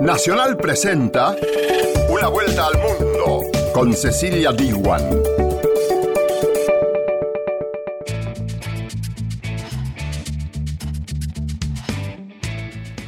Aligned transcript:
Nacional 0.00 0.56
presenta 0.56 1.36
Una 2.08 2.28
vuelta 2.28 2.68
al 2.68 2.78
mundo 2.78 3.42
con 3.74 3.92
Cecilia 3.92 4.50
Diwan. 4.50 5.02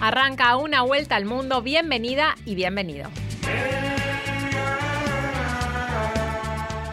Arranca 0.03 0.57
una 0.57 0.83
vuelta 0.83 1.17
al 1.17 1.25
mundo. 1.25 1.63
Bienvenida 1.63 2.35
y 2.45 2.57
bienvenido. 2.57 3.09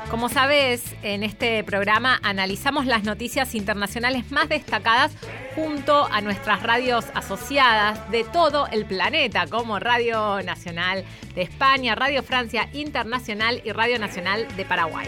Como 0.10 0.30
sabes, 0.30 0.96
en 1.04 1.24
este 1.24 1.62
programa 1.66 2.20
analizamos 2.24 2.86
las 2.86 3.04
noticias 3.04 3.54
internacionales 3.54 4.32
más 4.32 4.48
destacadas 4.48 5.12
junto 5.56 6.06
a 6.06 6.22
nuestras 6.22 6.64
radios 6.64 7.06
asociadas 7.14 8.10
de 8.12 8.24
todo 8.24 8.68
el 8.68 8.86
planeta, 8.86 9.48
como 9.48 9.80
Radio 9.80 10.42
Nacional 10.44 11.04
de 11.36 11.42
España, 11.42 11.96
Radio 11.96 12.24
Francia 12.24 12.70
Internacional 12.74 13.62
y 13.64 13.72
Radio 13.72 14.00
Nacional 14.00 14.48
de 14.56 14.66
Paraguay. 14.66 15.08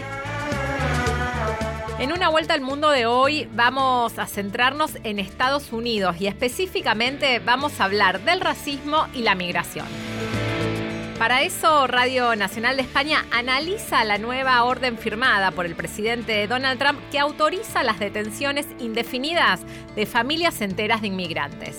En 1.98 2.12
una 2.12 2.28
vuelta 2.30 2.54
al 2.54 2.62
mundo 2.62 2.90
de 2.90 3.06
hoy 3.06 3.48
vamos 3.54 4.18
a 4.18 4.26
centrarnos 4.26 4.98
en 5.04 5.18
Estados 5.18 5.72
Unidos 5.72 6.16
y 6.18 6.26
específicamente 6.26 7.38
vamos 7.38 7.80
a 7.80 7.84
hablar 7.84 8.20
del 8.22 8.40
racismo 8.40 9.06
y 9.14 9.22
la 9.22 9.36
migración. 9.36 9.86
Para 11.22 11.42
eso, 11.42 11.86
Radio 11.86 12.34
Nacional 12.34 12.74
de 12.74 12.82
España 12.82 13.26
analiza 13.30 14.02
la 14.02 14.18
nueva 14.18 14.64
orden 14.64 14.98
firmada 14.98 15.52
por 15.52 15.66
el 15.66 15.76
presidente 15.76 16.48
Donald 16.48 16.80
Trump 16.80 16.98
que 17.12 17.20
autoriza 17.20 17.84
las 17.84 18.00
detenciones 18.00 18.66
indefinidas 18.80 19.60
de 19.94 20.04
familias 20.04 20.60
enteras 20.60 21.00
de 21.00 21.06
inmigrantes. 21.06 21.78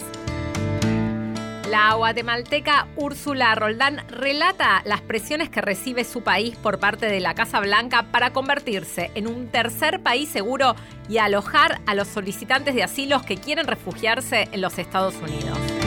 La 1.69 1.93
guatemalteca 1.95 2.87
Úrsula 2.95 3.53
Roldán 3.55 4.07
relata 4.07 4.81
las 4.85 5.01
presiones 5.01 5.49
que 5.49 5.59
recibe 5.59 6.05
su 6.05 6.21
país 6.21 6.55
por 6.55 6.79
parte 6.79 7.07
de 7.07 7.19
la 7.19 7.35
Casa 7.35 7.59
Blanca 7.59 8.03
para 8.13 8.31
convertirse 8.31 9.11
en 9.13 9.27
un 9.27 9.49
tercer 9.49 10.01
país 10.01 10.29
seguro 10.29 10.77
y 11.09 11.17
alojar 11.17 11.81
a 11.85 11.95
los 11.95 12.07
solicitantes 12.07 12.75
de 12.75 12.83
asilos 12.83 13.23
que 13.23 13.35
quieren 13.35 13.67
refugiarse 13.67 14.47
en 14.53 14.61
los 14.61 14.79
Estados 14.79 15.15
Unidos. 15.15 15.82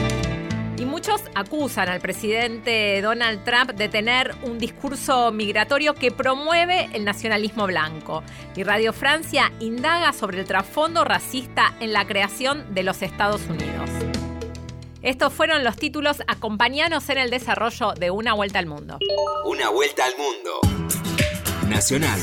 Y 0.77 0.85
muchos 0.85 1.21
acusan 1.33 1.89
al 1.89 1.99
presidente 1.99 3.01
Donald 3.01 3.43
Trump 3.43 3.71
de 3.71 3.89
tener 3.89 4.35
un 4.43 4.59
discurso 4.59 5.31
migratorio 5.31 5.95
que 5.95 6.11
promueve 6.11 6.89
el 6.93 7.03
nacionalismo 7.03 7.65
blanco. 7.65 8.23
Y 8.55 8.63
Radio 8.63 8.93
Francia 8.93 9.51
indaga 9.59 10.13
sobre 10.13 10.39
el 10.39 10.45
trasfondo 10.45 11.03
racista 11.03 11.73
en 11.79 11.93
la 11.93 12.05
creación 12.05 12.75
de 12.75 12.83
los 12.83 13.01
Estados 13.01 13.41
Unidos. 13.49 13.89
Estos 15.01 15.33
fueron 15.33 15.63
los 15.63 15.77
títulos. 15.77 16.17
Acompáñanos 16.27 17.09
en 17.09 17.17
el 17.17 17.29
desarrollo 17.29 17.93
de 17.93 18.11
Una 18.11 18.33
Vuelta 18.33 18.59
al 18.59 18.65
Mundo. 18.65 18.99
Una 19.45 19.69
Vuelta 19.69 20.03
al 20.05 20.13
Mundo. 20.17 20.61
Nacional, 21.67 22.19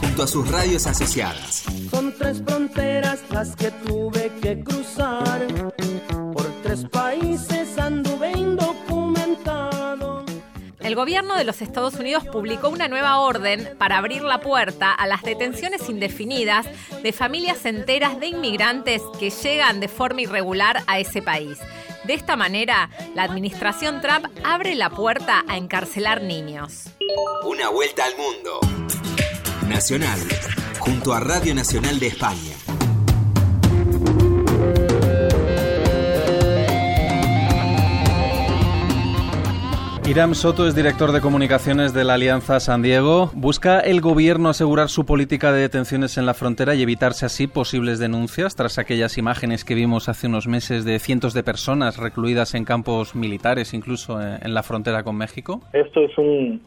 junto 0.00 0.22
a 0.22 0.26
sus 0.26 0.50
radios 0.50 0.86
asociadas. 0.86 1.64
Son 1.90 2.12
tres 2.16 2.42
fronteras 2.44 3.20
las 3.30 3.54
que 3.54 3.70
tuve 3.70 4.32
que 4.40 4.62
cruzar. 4.62 5.46
Por 6.32 6.46
tres 6.62 6.84
países 6.90 7.73
El 10.94 11.00
gobierno 11.00 11.34
de 11.34 11.42
los 11.42 11.60
Estados 11.60 11.94
Unidos 11.94 12.22
publicó 12.24 12.68
una 12.68 12.86
nueva 12.86 13.18
orden 13.18 13.68
para 13.78 13.98
abrir 13.98 14.22
la 14.22 14.40
puerta 14.40 14.92
a 14.92 15.08
las 15.08 15.22
detenciones 15.22 15.88
indefinidas 15.88 16.66
de 17.02 17.10
familias 17.10 17.66
enteras 17.66 18.20
de 18.20 18.28
inmigrantes 18.28 19.02
que 19.18 19.30
llegan 19.30 19.80
de 19.80 19.88
forma 19.88 20.20
irregular 20.20 20.84
a 20.86 21.00
ese 21.00 21.20
país. 21.20 21.58
De 22.04 22.14
esta 22.14 22.36
manera, 22.36 22.90
la 23.16 23.24
administración 23.24 24.00
Trump 24.00 24.26
abre 24.44 24.76
la 24.76 24.88
puerta 24.88 25.42
a 25.48 25.56
encarcelar 25.56 26.22
niños. 26.22 26.84
Una 27.42 27.70
vuelta 27.70 28.04
al 28.04 28.16
mundo. 28.16 28.60
Nacional, 29.66 30.20
junto 30.78 31.12
a 31.12 31.18
Radio 31.18 31.56
Nacional 31.56 31.98
de 31.98 32.06
España. 32.06 32.54
Iram 40.06 40.34
Soto 40.34 40.66
es 40.66 40.76
director 40.76 41.12
de 41.12 41.22
comunicaciones 41.22 41.94
de 41.94 42.04
la 42.04 42.14
Alianza 42.14 42.60
San 42.60 42.82
Diego. 42.82 43.30
¿Busca 43.32 43.80
el 43.80 44.02
gobierno 44.02 44.50
asegurar 44.50 44.90
su 44.90 45.06
política 45.06 45.50
de 45.50 45.62
detenciones 45.62 46.18
en 46.18 46.26
la 46.26 46.34
frontera 46.34 46.74
y 46.74 46.82
evitarse 46.82 47.24
así 47.24 47.46
posibles 47.46 47.98
denuncias 47.98 48.54
tras 48.54 48.78
aquellas 48.78 49.16
imágenes 49.16 49.64
que 49.64 49.74
vimos 49.74 50.10
hace 50.10 50.26
unos 50.26 50.46
meses 50.46 50.84
de 50.84 50.98
cientos 50.98 51.32
de 51.32 51.42
personas 51.42 51.96
recluidas 51.96 52.54
en 52.54 52.66
campos 52.66 53.16
militares, 53.16 53.72
incluso 53.72 54.20
en 54.20 54.52
la 54.52 54.62
frontera 54.62 55.04
con 55.04 55.16
México? 55.16 55.62
Esto 55.72 56.04
es 56.04 56.18
un, 56.18 56.60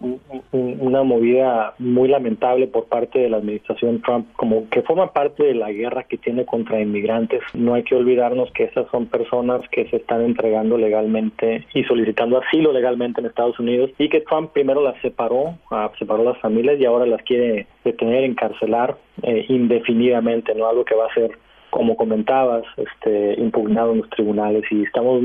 un, 0.51 0.77
una 0.79 1.03
movida 1.03 1.75
muy 1.77 2.09
lamentable 2.09 2.65
por 2.65 2.85
parte 2.85 3.19
de 3.19 3.29
la 3.29 3.37
administración 3.37 4.01
Trump, 4.01 4.29
como 4.35 4.67
que 4.69 4.81
forma 4.81 5.13
parte 5.13 5.43
de 5.43 5.53
la 5.53 5.71
guerra 5.71 6.05
que 6.05 6.17
tiene 6.17 6.43
contra 6.43 6.81
inmigrantes. 6.81 7.41
No 7.53 7.75
hay 7.75 7.83
que 7.83 7.93
olvidarnos 7.93 8.49
que 8.53 8.63
esas 8.63 8.89
son 8.89 9.05
personas 9.05 9.61
que 9.71 9.87
se 9.89 9.97
están 9.97 10.23
entregando 10.23 10.75
legalmente 10.75 11.67
y 11.75 11.83
solicitando 11.83 12.41
asilo 12.41 12.73
legalmente 12.73 13.21
en 13.21 13.26
Estados 13.27 13.59
Unidos 13.59 13.91
y 13.97 14.09
que 14.09 14.21
Trump 14.21 14.51
primero 14.51 14.81
las 14.81 14.99
separó, 15.01 15.57
uh, 15.71 15.89
separó 15.97 16.23
las 16.23 16.38
familias 16.39 16.79
y 16.79 16.85
ahora 16.85 17.05
las 17.05 17.21
quiere 17.23 17.67
detener, 17.83 18.23
encarcelar 18.23 18.97
eh, 19.23 19.45
indefinidamente, 19.49 20.53
no 20.55 20.67
algo 20.67 20.85
que 20.85 20.95
va 20.95 21.07
a 21.07 21.13
ser 21.13 21.37
como 21.69 21.97
comentabas, 21.97 22.63
este, 22.77 23.39
impugnado 23.39 23.91
en 23.91 23.99
los 23.99 24.09
tribunales. 24.09 24.63
Y 24.71 24.83
estamos 24.83 25.21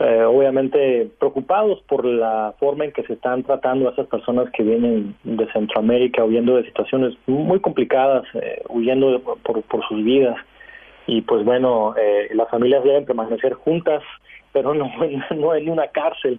eh, 0.00 0.22
obviamente 0.22 1.08
preocupados 1.18 1.80
por 1.82 2.04
la 2.04 2.54
forma 2.58 2.84
en 2.84 2.92
que 2.92 3.02
se 3.04 3.12
están 3.12 3.42
tratando 3.42 3.88
a 3.88 3.92
esas 3.92 4.06
personas 4.06 4.50
que 4.52 4.62
vienen 4.62 5.14
de 5.24 5.46
Centroamérica 5.52 6.24
huyendo 6.24 6.56
de 6.56 6.64
situaciones 6.64 7.14
muy 7.26 7.60
complicadas, 7.60 8.24
eh, 8.34 8.62
huyendo 8.68 9.20
por 9.42 9.88
sus 9.88 10.02
vidas. 10.02 10.36
Y 11.06 11.22
pues 11.22 11.44
bueno, 11.44 11.94
eh, 11.96 12.28
las 12.34 12.50
familias 12.50 12.84
deben 12.84 13.06
permanecer 13.06 13.54
juntas, 13.54 14.02
pero 14.52 14.74
no, 14.74 14.90
no 15.36 15.54
en 15.54 15.70
una 15.70 15.88
cárcel 15.88 16.38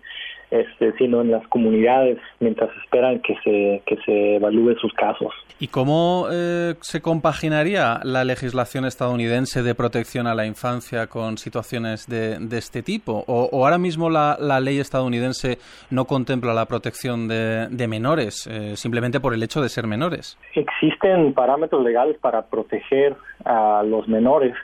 este, 0.52 0.94
sino 0.98 1.22
en 1.22 1.32
las 1.32 1.48
comunidades 1.48 2.18
mientras 2.40 2.70
esperan 2.84 3.20
que 3.20 3.36
se, 3.44 3.84
que 3.86 3.98
se 4.06 4.36
evalúe 4.38 4.76
sus 4.80 4.94
casos. 4.94 5.32
¿Y 5.60 5.68
cómo 5.68 6.28
eh, 6.32 6.76
se 6.82 7.02
compaginaría 7.02 8.00
la 8.04 8.24
legislación 8.24 8.86
estadounidense 8.86 9.62
de 9.62 9.76
protección 9.76 10.26
a 10.26 10.34
la 10.34 10.46
infancia 10.46 11.08
con 11.08 11.38
situaciones 11.38 12.08
de, 12.08 12.40
de 12.40 12.58
este 12.58 12.82
tipo? 12.82 13.24
¿O, 13.28 13.50
o 13.52 13.66
ahora 13.66 13.78
mismo 13.78 14.10
la, 14.10 14.38
la, 14.40 14.60
ley 14.60 14.80
estadounidense 14.80 15.58
no 15.92 16.06
contempla 16.06 16.54
la 16.54 16.66
protección 16.66 17.28
de, 17.28 17.68
de 17.70 17.88
menores 17.88 18.48
eh, 18.48 18.76
simplemente 18.76 19.20
por 19.20 19.34
el 19.34 19.44
hecho 19.44 19.62
de 19.62 19.70
ser 19.70 19.86
menores? 19.86 20.38
Existen 20.56 21.34
parámetros 21.34 21.84
legales 21.84 22.18
para 22.20 22.44
proteger 22.44 23.16
a 23.46 23.84
los 23.84 24.08
menores. 24.08 24.56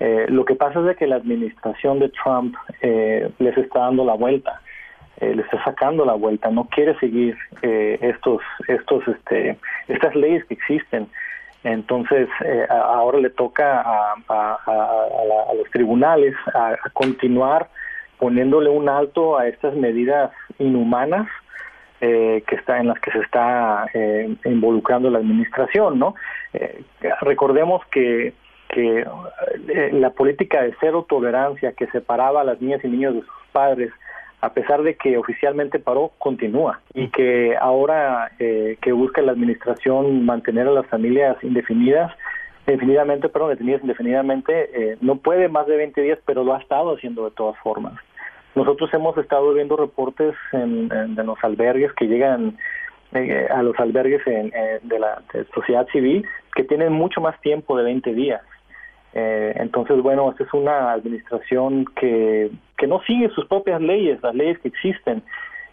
Eh, 0.00 0.26
lo 0.28 0.44
que 0.44 0.54
pasa 0.54 0.80
es 0.80 0.86
de 0.86 0.96
que 0.96 1.06
la 1.06 1.16
administración 1.16 1.98
de 1.98 2.10
Trump 2.10 2.54
eh, 2.82 3.30
les 3.38 3.56
está 3.56 3.80
dando 3.80 4.04
la 4.04 4.14
vuelta 4.14 4.60
eh, 5.18 5.34
le 5.34 5.42
está 5.42 5.62
sacando 5.64 6.04
la 6.04 6.14
vuelta, 6.14 6.50
no 6.50 6.64
quiere 6.64 6.98
seguir 6.98 7.36
eh, 7.62 7.98
estos, 8.00 8.40
estos, 8.68 9.06
este, 9.08 9.58
estas 9.88 10.14
leyes 10.14 10.44
que 10.46 10.54
existen. 10.54 11.08
Entonces, 11.64 12.28
eh, 12.44 12.66
ahora 12.68 13.18
le 13.18 13.30
toca 13.30 13.80
a, 13.80 14.14
a, 14.28 14.58
la, 14.66 15.50
a 15.50 15.54
los 15.54 15.70
tribunales 15.70 16.34
a, 16.54 16.76
continuar 16.92 17.68
poniéndole 18.18 18.68
un 18.68 18.88
alto 18.88 19.38
a 19.38 19.46
estas 19.46 19.74
medidas 19.74 20.32
inhumanas 20.58 21.28
eh, 22.00 22.42
que 22.48 22.56
está 22.56 22.78
en 22.78 22.88
las 22.88 22.98
que 22.98 23.12
se 23.12 23.20
está 23.20 23.86
eh, 23.94 24.34
involucrando 24.44 25.08
la 25.08 25.18
administración, 25.18 25.98
¿no? 25.98 26.14
Eh, 26.52 26.82
recordemos 27.20 27.84
que 27.86 28.34
que 28.68 29.04
la 29.92 30.10
política 30.10 30.62
de 30.62 30.74
cero 30.80 31.04
tolerancia 31.06 31.72
que 31.72 31.86
separaba 31.88 32.40
a 32.40 32.44
las 32.44 32.58
niñas 32.58 32.82
y 32.82 32.88
niños 32.88 33.14
de 33.14 33.20
sus 33.20 33.46
padres 33.52 33.92
a 34.42 34.52
pesar 34.52 34.82
de 34.82 34.96
que 34.96 35.16
oficialmente 35.16 35.78
paró, 35.78 36.10
continúa 36.18 36.80
y 36.94 37.08
que 37.08 37.56
ahora 37.56 38.32
eh, 38.40 38.76
que 38.82 38.90
busca 38.90 39.22
la 39.22 39.30
administración 39.30 40.26
mantener 40.26 40.66
a 40.66 40.72
las 40.72 40.86
familias 40.86 41.36
indefinidas, 41.42 42.12
indefinidamente, 42.66 43.28
perdón, 43.28 43.56
indefinidamente, 43.60 44.70
eh, 44.74 44.96
no 45.00 45.16
puede 45.16 45.48
más 45.48 45.68
de 45.68 45.76
20 45.76 46.00
días, 46.02 46.18
pero 46.26 46.42
lo 46.42 46.54
ha 46.54 46.58
estado 46.58 46.96
haciendo 46.96 47.24
de 47.24 47.30
todas 47.30 47.56
formas. 47.60 47.94
Nosotros 48.56 48.92
hemos 48.92 49.16
estado 49.16 49.54
viendo 49.54 49.76
reportes 49.76 50.34
en, 50.52 50.88
de 50.88 51.24
los 51.24 51.38
albergues 51.42 51.92
que 51.92 52.08
llegan 52.08 52.58
eh, 53.14 53.46
a 53.48 53.62
los 53.62 53.78
albergues 53.78 54.26
en, 54.26 54.50
de 54.82 54.98
la 54.98 55.22
sociedad 55.54 55.86
civil 55.92 56.26
que 56.56 56.64
tienen 56.64 56.92
mucho 56.92 57.20
más 57.20 57.40
tiempo 57.42 57.78
de 57.78 57.84
20 57.84 58.12
días. 58.12 58.42
Eh, 59.14 59.52
entonces, 59.56 60.00
bueno, 60.02 60.30
esta 60.30 60.44
es 60.44 60.54
una 60.54 60.92
administración 60.92 61.84
que, 61.96 62.50
que 62.78 62.86
no 62.86 63.00
sigue 63.02 63.28
sus 63.30 63.46
propias 63.46 63.80
leyes, 63.80 64.22
las 64.22 64.34
leyes 64.34 64.58
que 64.60 64.68
existen, 64.68 65.22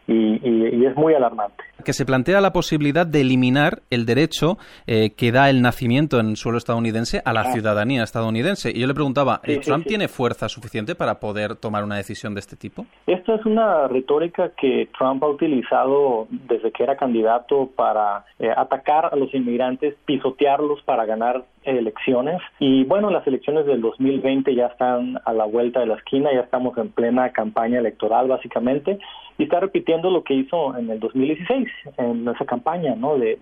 y, 0.09 0.86
es 0.86 0.95
muy 0.95 1.13
alarmante. 1.13 1.63
Que 1.86 1.94
se 1.94 2.06
plantea 2.06 2.41
la 2.41 2.51
posibilidad 2.51 3.06
de 3.06 3.21
eliminar 3.21 3.81
el 3.89 4.06
derecho 4.06 4.57
eh, 4.88 5.12
que 5.15 5.31
da 5.31 5.50
el 5.50 5.62
nacimiento 5.62 6.19
en 6.19 6.36
suelo 6.36 6.57
estadounidense 6.57 7.21
a 7.24 7.33
la 7.33 7.41
ah. 7.41 7.51
ciudadanía 7.53 8.03
estadounidense. 8.03 8.71
Y 8.71 8.81
yo 8.81 8.88
le 8.88 8.94
preguntaba, 8.94 9.41
¿Trump 9.63 9.86
tiene 9.86 10.07
fuerza 10.07 10.50
suficiente 10.50 10.95
para 10.95 11.19
poder 11.19 11.56
tomar 11.56 11.83
una 11.83 11.95
decisión 11.95 12.33
de 12.33 12.39
este 12.39 12.56
tipo? 12.56 12.86
Esta 13.07 13.36
es 13.36 13.45
una 13.45 13.88
retórica 13.88 14.51
que 14.59 14.89
Trump 14.97 15.24
ha 15.24 15.27
utilizado 15.27 16.27
desde 16.30 16.71
que 16.71 16.83
era 16.83 16.97
candidato 16.97 17.69
para 17.75 18.25
eh, 18.39 18.50
atacar 18.56 19.09
a 19.12 19.15
los 19.15 19.33
inmigrantes, 19.33 19.95
pisotearlos 20.06 20.81
para 20.83 21.06
ganar 21.06 21.45
elecciones. 21.77 22.42
Y 22.60 22.83
bueno, 22.86 23.10
las 23.10 23.25
elecciones 23.27 23.66
del 23.66 23.81
2020 23.81 24.54
ya 24.56 24.68
están 24.68 25.19
a 25.25 25.33
la 25.33 25.45
vuelta 25.45 25.80
de 25.80 25.88
la 25.88 25.95
esquina, 25.95 26.31
ya 26.33 26.42
estamos 26.42 26.77
en 26.77 26.89
plena 26.89 27.31
campaña 27.31 27.80
electoral 27.80 28.27
básicamente 28.27 29.00
y 29.38 29.44
está 29.44 29.60
repitiendo 29.62 30.12
lo 30.12 30.24
que 30.24 30.33
hizo 30.33 30.77
en 30.77 30.89
el 30.89 31.00
2016, 31.00 31.68
en 31.98 32.27
esa 32.27 32.45
campaña, 32.45 32.95
¿no? 32.95 33.18
De, 33.18 33.39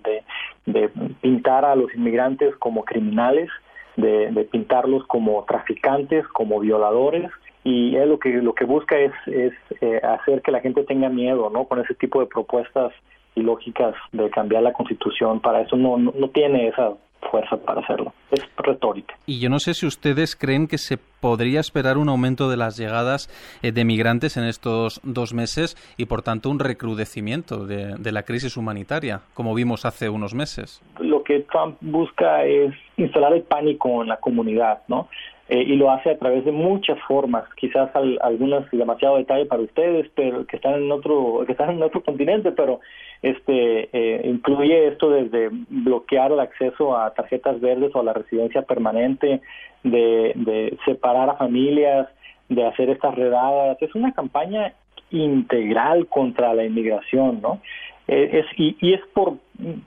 de, 0.65 0.89
pintar 1.21 1.65
a 1.65 1.75
los 1.75 1.94
inmigrantes 1.95 2.56
como 2.57 2.85
criminales, 2.85 3.50
de, 3.95 4.47
pintarlos 4.51 5.06
como 5.07 5.44
traficantes, 5.45 6.27
como 6.27 6.59
violadores, 6.59 7.31
y 7.63 7.95
él 7.95 8.09
lo 8.09 8.19
que 8.19 8.30
lo 8.30 8.53
que 8.53 8.65
busca 8.65 8.97
es, 8.97 9.12
es 9.25 9.53
eh, 9.81 10.00
hacer 10.03 10.41
que 10.44 10.51
la 10.51 10.62
gente 10.62 10.83
tenga 10.83 11.09
miedo, 11.09 11.50
¿no? 11.50 11.65
Con 11.65 11.80
ese 11.80 11.95
tipo 11.95 12.19
de 12.19 12.27
propuestas 12.27 12.94
ilógicas 13.33 13.95
de 14.12 14.30
cambiar 14.30 14.62
la 14.63 14.73
constitución, 14.73 15.39
para 15.39 15.62
eso 15.62 15.75
no, 15.75 15.97
no 15.97 16.30
tiene 16.30 16.68
esa 16.68 16.94
fuerza 17.31 17.58
para 17.58 17.81
hacerlo. 17.81 18.14
Es 18.31 18.42
retórica. 18.58 19.16
Y 19.25 19.40
yo 19.40 19.50
no 19.50 19.60
sé 19.60 19.74
si 19.74 19.86
ustedes 19.86 20.36
creen 20.36 20.68
que 20.68 20.78
se 20.78 20.98
podría 20.98 21.60
esperar 21.60 21.98
un 21.98 22.10
aumento 22.10 22.50
de 22.50 22.58
las 22.58 22.78
llegadas 22.78 23.30
eh, 23.62 23.72
de 23.72 23.86
migrantes 23.86 24.38
en 24.38 24.44
estos 24.44 25.02
dos 25.04 25.34
meses 25.34 25.75
y, 25.98 26.06
por 26.06 26.22
tanto, 26.22 26.50
un 26.50 26.60
recrudecimiento 26.60 27.66
de, 27.66 27.96
de 27.98 28.12
la 28.12 28.24
crisis 28.24 28.58
humanitaria, 28.58 29.22
como 29.34 29.54
vimos 29.54 29.86
hace 29.86 30.10
unos 30.10 30.34
meses. 30.34 30.81
Lo 31.00 31.24
que 31.24 31.42
Trump 31.52 31.78
busca 31.81 32.46
es 32.46 32.74
instalar 32.98 33.34
el 33.34 33.44
pánico 33.44 34.02
en 34.02 34.10
la 34.10 34.18
comunidad, 34.18 34.81
¿no? 34.88 35.10
Eh, 35.49 35.63
y 35.63 35.77
lo 35.77 35.91
hace 35.91 36.09
a 36.09 36.17
través 36.17 36.44
de 36.44 36.51
muchas 36.51 36.99
formas, 37.07 37.45
quizás 37.55 37.89
algunas 38.21 38.69
demasiado 38.69 39.15
detalle 39.15 39.45
para 39.45 39.61
ustedes, 39.61 40.09
pero 40.13 40.45
que 40.45 40.57
están 40.57 40.73
en 40.73 40.91
otro 40.91 41.44
que 41.45 41.53
están 41.53 41.69
en 41.69 41.81
otro 41.81 42.03
continente, 42.03 42.51
pero 42.51 42.81
este 43.21 43.89
eh, 43.94 44.27
incluye 44.27 44.88
esto 44.88 45.09
desde 45.09 45.49
bloquear 45.69 46.33
el 46.33 46.41
acceso 46.41 46.97
a 46.97 47.13
tarjetas 47.13 47.61
verdes 47.61 47.95
o 47.95 48.01
a 48.01 48.03
la 48.03 48.11
residencia 48.11 48.63
permanente, 48.63 49.39
de, 49.83 50.33
de 50.35 50.77
separar 50.83 51.29
a 51.29 51.38
familias, 51.38 52.09
de 52.49 52.65
hacer 52.65 52.89
estas 52.89 53.15
redadas, 53.15 53.81
es 53.81 53.95
una 53.95 54.11
campaña 54.11 54.73
integral 55.11 56.07
contra 56.07 56.53
la 56.53 56.65
inmigración, 56.65 57.41
¿no? 57.41 57.61
Eh, 58.09 58.44
es, 58.44 58.45
y, 58.57 58.75
y, 58.81 58.94
es 58.94 59.01
por 59.13 59.38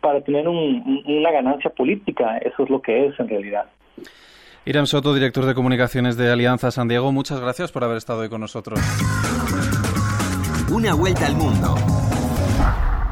para 0.00 0.22
tener 0.22 0.48
una 0.48 1.30
ganancia 1.30 1.70
política, 1.70 2.38
eso 2.38 2.64
es 2.64 2.70
lo 2.70 2.80
que 2.82 3.06
es 3.06 3.20
en 3.20 3.28
realidad. 3.28 3.66
Irán 4.66 4.86
Soto, 4.86 5.14
director 5.14 5.46
de 5.46 5.54
comunicaciones 5.54 6.18
de 6.18 6.30
Alianza 6.30 6.70
San 6.70 6.86
Diego, 6.86 7.12
muchas 7.12 7.40
gracias 7.40 7.72
por 7.72 7.82
haber 7.82 7.96
estado 7.96 8.20
hoy 8.20 8.28
con 8.28 8.42
nosotros. 8.42 8.78
Una 10.70 10.92
vuelta 10.92 11.26
al 11.26 11.34
mundo. 11.34 11.74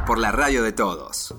Por 0.06 0.18
la 0.18 0.30
radio 0.30 0.62
de 0.62 0.72
todos. 0.72 1.34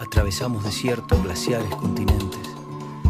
Atravesamos 0.00 0.62
desiertos, 0.62 1.20
glaciares, 1.24 1.74
continentes, 1.74 2.48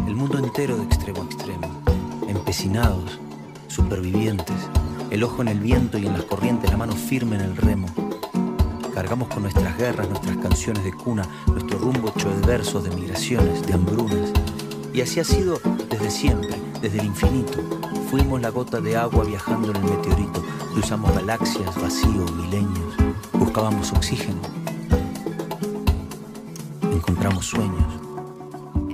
el 0.07 0.15
mundo 0.15 0.39
entero 0.39 0.77
de 0.77 0.83
extremo 0.83 1.21
a 1.21 1.25
extremo, 1.25 1.83
empecinados, 2.27 3.19
supervivientes, 3.67 4.57
el 5.11 5.23
ojo 5.23 5.43
en 5.43 5.49
el 5.49 5.59
viento 5.59 5.99
y 5.99 6.07
en 6.07 6.13
las 6.13 6.23
corrientes, 6.23 6.71
la 6.71 6.77
mano 6.77 6.93
firme 6.93 7.35
en 7.35 7.41
el 7.43 7.55
remo 7.55 8.06
Cargamos 8.97 9.27
con 9.27 9.43
nuestras 9.43 9.77
guerras, 9.77 10.09
nuestras 10.09 10.37
canciones 10.37 10.83
de 10.83 10.91
cuna, 10.91 11.21
nuestro 11.45 11.77
rumbo 11.77 12.09
hecho 12.09 12.31
de 12.31 12.47
versos, 12.47 12.83
de 12.83 12.89
migraciones, 12.95 13.63
de 13.67 13.73
hambrunas. 13.73 14.33
Y 14.91 15.01
así 15.01 15.19
ha 15.19 15.23
sido 15.23 15.59
desde 15.87 16.09
siempre, 16.09 16.59
desde 16.81 17.01
el 17.01 17.05
infinito. 17.05 17.59
Fuimos 18.09 18.41
la 18.41 18.49
gota 18.49 18.81
de 18.81 18.97
agua 18.97 19.23
viajando 19.23 19.69
en 19.69 19.75
el 19.75 19.83
meteorito. 19.83 20.43
Cruzamos 20.73 21.13
galaxias, 21.13 21.79
vacíos, 21.79 22.33
milenios. 22.37 22.95
Buscábamos 23.33 23.91
oxígeno. 23.91 24.41
Encontramos 26.91 27.45
sueños 27.45 27.96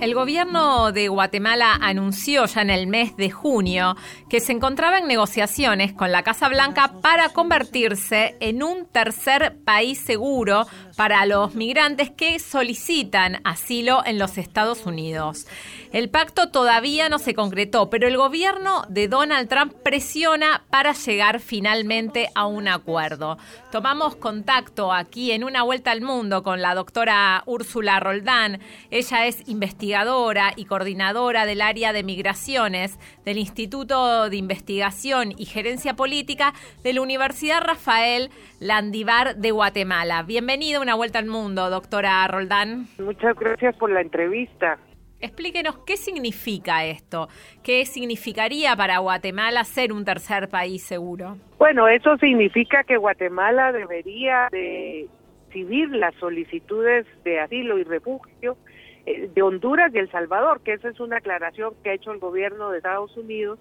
el 0.04 0.16
gobierno 0.16 0.92
de 0.92 1.08
Guatemala 1.08 1.76
anunció 1.80 2.46
ya 2.46 2.62
en 2.62 2.70
el 2.70 2.88
mes 2.88 3.16
de 3.16 3.32
junio 3.32 3.96
que 4.30 4.42
se 4.42 4.52
encontraba 4.52 4.98
en 4.98 5.08
negociaciones 5.08 5.94
con 5.94 6.12
la 6.12 6.24
Casa 6.24 6.50
Blanca 6.50 6.96
para 7.02 7.30
convertirse 7.30 8.36
en 8.42 8.64
un 8.64 8.86
tercer 8.86 9.56
país 9.64 9.98
seguro 9.98 10.68
para 10.98 11.26
los 11.26 11.56
migrantes 11.56 12.12
que 12.12 12.38
solicitan 12.40 13.40
asilo 13.46 14.04
en 14.06 14.20
los 14.20 14.38
Estados 14.38 14.86
Unidos. 14.86 15.48
El 15.94 16.10
pacto 16.10 16.50
todavía 16.50 17.08
no 17.08 17.20
se 17.20 17.36
concretó, 17.36 17.92
pero 17.92 18.08
el 18.08 18.18
gobierno 18.18 18.82
de 18.90 19.08
Donald 19.08 19.48
Trump 19.48 19.74
presiona 19.84 20.64
para 20.72 20.94
llegar 20.94 21.40
finalmente 21.40 22.30
a 22.34 22.48
un 22.48 22.68
acuerdo. 22.68 23.38
Tomamos 23.72 24.16
contacto 24.16 24.92
aquí 24.92 25.32
en 25.34 25.44
una 25.44 25.62
vuelta 25.62 25.92
al 25.92 26.02
mundo 26.02 26.42
con 26.42 26.64
la 26.64 26.74
doctora 26.74 27.44
Úrsula 27.46 28.00
Roldán. 28.00 28.58
Ella 28.90 29.28
es 29.28 29.48
investigadora 29.48 30.54
y 30.56 30.66
coordinadora 30.66 31.46
del 31.46 31.62
área 31.62 31.94
de 31.94 32.02
migraciones 32.02 32.98
del 33.24 33.38
Instituto 33.38 34.32
de 34.32 34.38
Investigación 34.38 35.32
y 35.38 35.46
Gerencia 35.46 35.94
Política 35.94 36.56
de 36.84 36.94
la 36.94 37.02
Universidad 37.02 37.62
Rafael 37.62 38.32
Landivar 38.60 39.36
de 39.36 39.52
Guatemala. 39.52 40.24
Bienvenida 40.24 40.80
a 40.80 40.82
una 40.82 40.96
vuelta 40.96 41.20
al 41.20 41.28
mundo, 41.28 41.70
doctora 41.70 42.28
Roldán. 42.28 42.88
Muchas 42.98 43.36
gracias 43.36 43.76
por 43.76 43.92
la 43.92 44.02
entrevista. 44.02 44.80
Explíquenos 45.24 45.78
qué 45.86 45.96
significa 45.96 46.84
esto, 46.84 47.30
qué 47.64 47.86
significaría 47.86 48.76
para 48.76 48.98
Guatemala 48.98 49.64
ser 49.64 49.94
un 49.94 50.04
tercer 50.04 50.50
país 50.50 50.84
seguro. 50.84 51.38
Bueno, 51.58 51.88
eso 51.88 52.18
significa 52.18 52.84
que 52.84 52.98
Guatemala 52.98 53.72
debería 53.72 54.50
de 54.52 55.08
recibir 55.48 55.88
las 55.92 56.14
solicitudes 56.16 57.06
de 57.24 57.40
asilo 57.40 57.78
y 57.78 57.86
refugio 57.86 58.58
eh, 59.06 59.30
de 59.34 59.42
Honduras 59.42 59.96
y 59.96 60.00
El 60.00 60.12
Salvador, 60.12 60.60
que 60.62 60.74
esa 60.74 60.90
es 60.90 61.00
una 61.00 61.18
aclaración 61.18 61.74
que 61.82 61.92
ha 61.92 61.94
hecho 61.94 62.12
el 62.12 62.20
gobierno 62.20 62.72
de 62.72 62.80
Estados 62.80 63.16
Unidos 63.16 63.60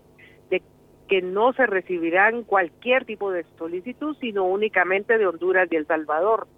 de 0.50 0.62
que 1.08 1.22
no 1.22 1.52
se 1.52 1.66
recibirán 1.66 2.42
cualquier 2.42 3.04
tipo 3.04 3.30
de 3.30 3.44
solicitud, 3.56 4.16
sino 4.20 4.46
únicamente 4.46 5.16
de 5.16 5.28
Honduras 5.28 5.68
y 5.70 5.76
El 5.76 5.86
Salvador. 5.86 6.48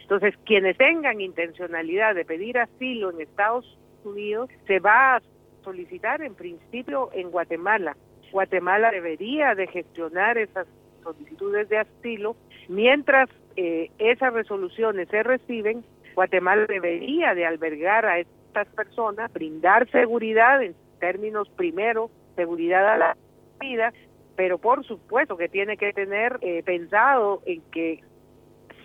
Entonces, 0.00 0.34
quienes 0.46 0.78
tengan 0.78 1.20
intencionalidad 1.20 2.14
de 2.14 2.24
pedir 2.24 2.56
asilo 2.56 3.10
en 3.10 3.20
Estados 3.20 3.78
Unidos 4.04 4.50
se 4.66 4.78
va 4.78 5.16
a 5.16 5.22
solicitar 5.62 6.22
en 6.22 6.34
principio 6.34 7.10
en 7.12 7.30
Guatemala. 7.30 7.96
Guatemala 8.32 8.90
debería 8.90 9.54
de 9.54 9.66
gestionar 9.66 10.38
esas 10.38 10.66
solicitudes 11.02 11.68
de 11.68 11.78
asilo. 11.78 12.36
Mientras 12.68 13.28
eh, 13.56 13.90
esas 13.98 14.32
resoluciones 14.32 15.08
se 15.08 15.22
reciben, 15.22 15.84
Guatemala 16.14 16.66
debería 16.66 17.34
de 17.34 17.46
albergar 17.46 18.06
a 18.06 18.18
estas 18.18 18.68
personas, 18.68 19.32
brindar 19.32 19.90
seguridad 19.90 20.62
en 20.62 20.74
términos 21.00 21.48
primero, 21.50 22.10
seguridad 22.36 22.88
a 22.88 22.96
la 22.96 23.16
vida, 23.60 23.92
pero 24.36 24.58
por 24.58 24.84
supuesto 24.84 25.36
que 25.36 25.48
tiene 25.48 25.76
que 25.76 25.92
tener 25.92 26.38
eh, 26.40 26.62
pensado 26.64 27.42
en 27.46 27.62
que 27.70 28.00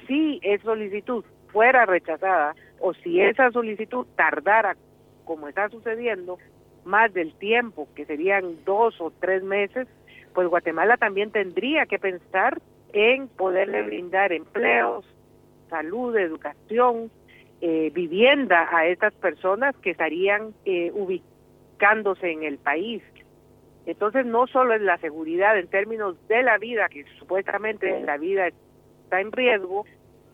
si 0.08 0.40
esa 0.44 0.64
solicitud 0.64 1.24
fuera 1.48 1.86
rechazada 1.86 2.56
o 2.80 2.94
si 2.94 3.22
esa 3.22 3.52
solicitud 3.52 4.06
tardara 4.16 4.76
como 5.30 5.48
está 5.48 5.70
sucediendo, 5.70 6.40
más 6.86 7.14
del 7.14 7.36
tiempo, 7.36 7.88
que 7.96 8.04
serían 8.04 8.66
dos 8.66 9.00
o 9.00 9.12
tres 9.12 9.44
meses, 9.44 9.88
pues 10.34 10.48
Guatemala 10.48 10.98
también 10.98 11.30
tendría 11.30 11.86
que 11.86 12.00
pensar 12.00 12.60
en 12.94 13.28
poderle 13.28 13.84
brindar 13.84 14.34
empleos, 14.34 15.06
salud, 15.70 16.18
educación, 16.18 17.12
eh, 17.62 17.92
vivienda 17.94 18.76
a 18.76 18.88
estas 18.88 19.14
personas 19.14 19.76
que 19.84 19.92
estarían 19.92 20.56
eh, 20.66 20.92
ubicándose 20.96 22.32
en 22.32 22.42
el 22.42 22.58
país. 22.58 23.04
Entonces 23.86 24.26
no 24.26 24.48
solo 24.48 24.74
es 24.74 24.82
la 24.82 24.98
seguridad 24.98 25.60
en 25.60 25.68
términos 25.68 26.16
de 26.28 26.42
la 26.42 26.58
vida, 26.58 26.90
que 26.90 27.06
supuestamente 27.20 28.02
la 28.02 28.18
vida 28.18 28.48
está 29.04 29.22
en 29.22 29.32
riesgo 29.32 29.86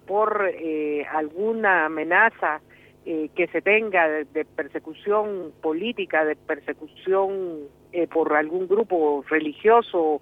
por 0.08 0.50
eh, 0.54 1.06
alguna 1.12 1.84
amenaza 1.84 2.62
eh, 3.06 3.30
que 3.36 3.46
se 3.48 3.62
tenga 3.62 4.08
de, 4.10 4.46
persecución 4.46 5.54
política, 5.62 6.26
de 6.26 6.36
persecución 6.36 7.68
eh, 7.92 8.08
por 8.08 8.34
algún 8.34 8.68
grupo 8.68 9.24
religioso 9.30 10.22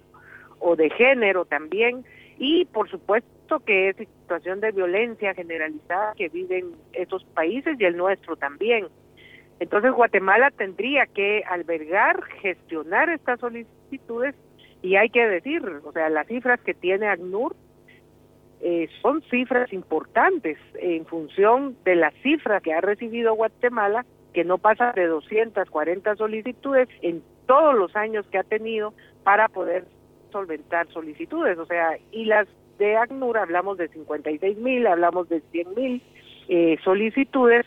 o 0.58 0.76
de 0.76 0.90
género 0.90 1.46
también, 1.46 2.04
y 2.38 2.66
por 2.66 2.90
supuesto 2.90 3.60
que 3.60 3.88
es 3.88 3.96
situación 3.96 4.60
de 4.60 4.72
violencia 4.72 5.32
generalizada 5.34 6.12
que 6.14 6.28
viven 6.28 6.72
esos 6.92 7.24
países 7.24 7.80
y 7.80 7.84
el 7.84 7.96
nuestro 7.96 8.36
también. 8.36 8.88
Entonces 9.60 9.92
Guatemala 9.92 10.50
tendría 10.50 11.06
que 11.06 11.42
albergar, 11.48 12.22
gestionar 12.42 13.08
estas 13.08 13.40
solicitudes 13.40 14.34
y 14.82 14.96
hay 14.96 15.08
que 15.08 15.26
decir, 15.26 15.62
o 15.84 15.92
sea, 15.92 16.10
las 16.10 16.26
cifras 16.26 16.60
que 16.60 16.74
tiene 16.74 17.06
ACNUR 17.08 17.56
eh, 18.66 18.88
son 19.02 19.20
cifras 19.30 19.70
importantes 19.74 20.56
en 20.80 21.04
función 21.04 21.76
de 21.84 21.96
las 21.96 22.14
cifras 22.22 22.62
que 22.62 22.72
ha 22.72 22.80
recibido 22.80 23.34
Guatemala, 23.34 24.06
que 24.32 24.42
no 24.42 24.56
pasa 24.56 24.92
de 24.92 25.06
240 25.06 26.16
solicitudes 26.16 26.88
en 27.02 27.22
todos 27.46 27.74
los 27.74 27.94
años 27.94 28.24
que 28.32 28.38
ha 28.38 28.42
tenido 28.42 28.94
para 29.22 29.48
poder 29.48 29.84
solventar 30.32 30.88
solicitudes, 30.94 31.58
o 31.58 31.66
sea, 31.66 31.98
y 32.10 32.24
las 32.24 32.48
de 32.78 32.96
ACNUR 32.96 33.36
hablamos 33.36 33.76
de 33.76 33.88
56 33.88 34.56
mil, 34.56 34.86
hablamos 34.86 35.28
de 35.28 35.42
100 35.52 35.74
mil 35.74 36.02
eh, 36.48 36.78
solicitudes, 36.82 37.66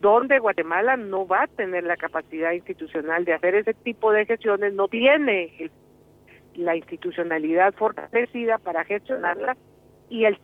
donde 0.00 0.40
Guatemala 0.40 0.96
no 0.96 1.28
va 1.28 1.44
a 1.44 1.46
tener 1.46 1.84
la 1.84 1.96
capacidad 1.96 2.50
institucional 2.50 3.24
de 3.24 3.32
hacer 3.32 3.54
ese 3.54 3.74
tipo 3.74 4.10
de 4.10 4.26
gestiones, 4.26 4.74
no 4.74 4.88
tiene 4.88 5.70
la 6.56 6.74
institucionalidad 6.74 7.74
fortalecida 7.74 8.58
para 8.58 8.84
gestionarla 8.84 9.56
y 10.08 10.24
el 10.24 10.38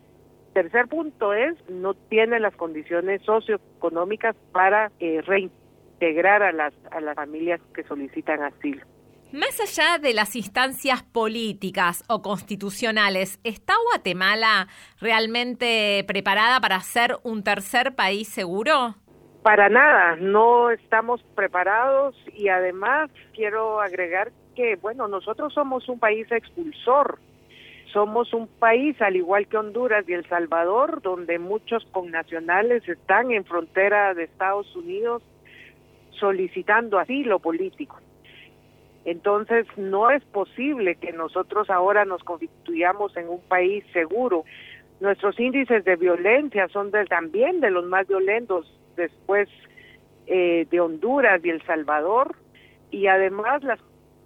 tercer 0.54 0.88
punto 0.88 1.32
es 1.32 1.54
no 1.68 1.94
tiene 1.94 2.38
las 2.40 2.54
condiciones 2.56 3.22
socioeconómicas 3.22 4.36
para 4.52 4.92
eh, 5.00 5.22
reintegrar 5.22 6.42
a 6.42 6.52
las 6.52 6.74
a 6.90 7.00
las 7.00 7.14
familias 7.14 7.60
que 7.74 7.84
solicitan 7.84 8.42
asilo. 8.42 8.84
Más 9.32 9.58
allá 9.60 9.96
de 9.96 10.12
las 10.12 10.36
instancias 10.36 11.02
políticas 11.02 12.04
o 12.06 12.20
constitucionales, 12.20 13.40
¿está 13.44 13.72
Guatemala 13.90 14.68
realmente 15.00 16.04
preparada 16.06 16.60
para 16.60 16.78
ser 16.80 17.16
un 17.22 17.42
tercer 17.42 17.94
país 17.94 18.28
seguro? 18.28 18.96
Para 19.42 19.70
nada, 19.70 20.16
no 20.16 20.70
estamos 20.70 21.22
preparados 21.34 22.14
y 22.34 22.48
además 22.48 23.10
quiero 23.32 23.80
agregar 23.80 24.32
que, 24.54 24.76
bueno, 24.76 25.08
nosotros 25.08 25.54
somos 25.54 25.88
un 25.88 25.98
país 25.98 26.30
expulsor, 26.30 27.18
somos 27.92 28.32
un 28.32 28.46
país, 28.46 29.00
al 29.00 29.16
igual 29.16 29.46
que 29.46 29.58
Honduras 29.58 30.04
y 30.08 30.14
El 30.14 30.26
Salvador, 30.28 31.02
donde 31.02 31.38
muchos 31.38 31.84
connacionales 31.92 32.88
están 32.88 33.30
en 33.30 33.44
frontera 33.44 34.14
de 34.14 34.24
Estados 34.24 34.74
Unidos 34.74 35.22
solicitando 36.18 36.98
asilo 36.98 37.38
político. 37.38 37.98
Entonces, 39.04 39.66
no 39.76 40.10
es 40.10 40.22
posible 40.24 40.94
que 40.94 41.12
nosotros 41.12 41.68
ahora 41.70 42.04
nos 42.04 42.22
constituyamos 42.22 43.16
en 43.16 43.28
un 43.28 43.40
país 43.40 43.84
seguro. 43.92 44.44
Nuestros 45.00 45.38
índices 45.40 45.84
de 45.84 45.96
violencia 45.96 46.68
son 46.68 46.92
también 47.08 47.60
de 47.60 47.70
los 47.70 47.84
más 47.84 48.06
violentos 48.06 48.72
después 48.96 49.48
eh, 50.28 50.66
de 50.70 50.80
Honduras 50.80 51.44
y 51.44 51.50
El 51.50 51.62
Salvador. 51.66 52.36
Y 52.92 53.08
además 53.08 53.64
las 53.64 53.80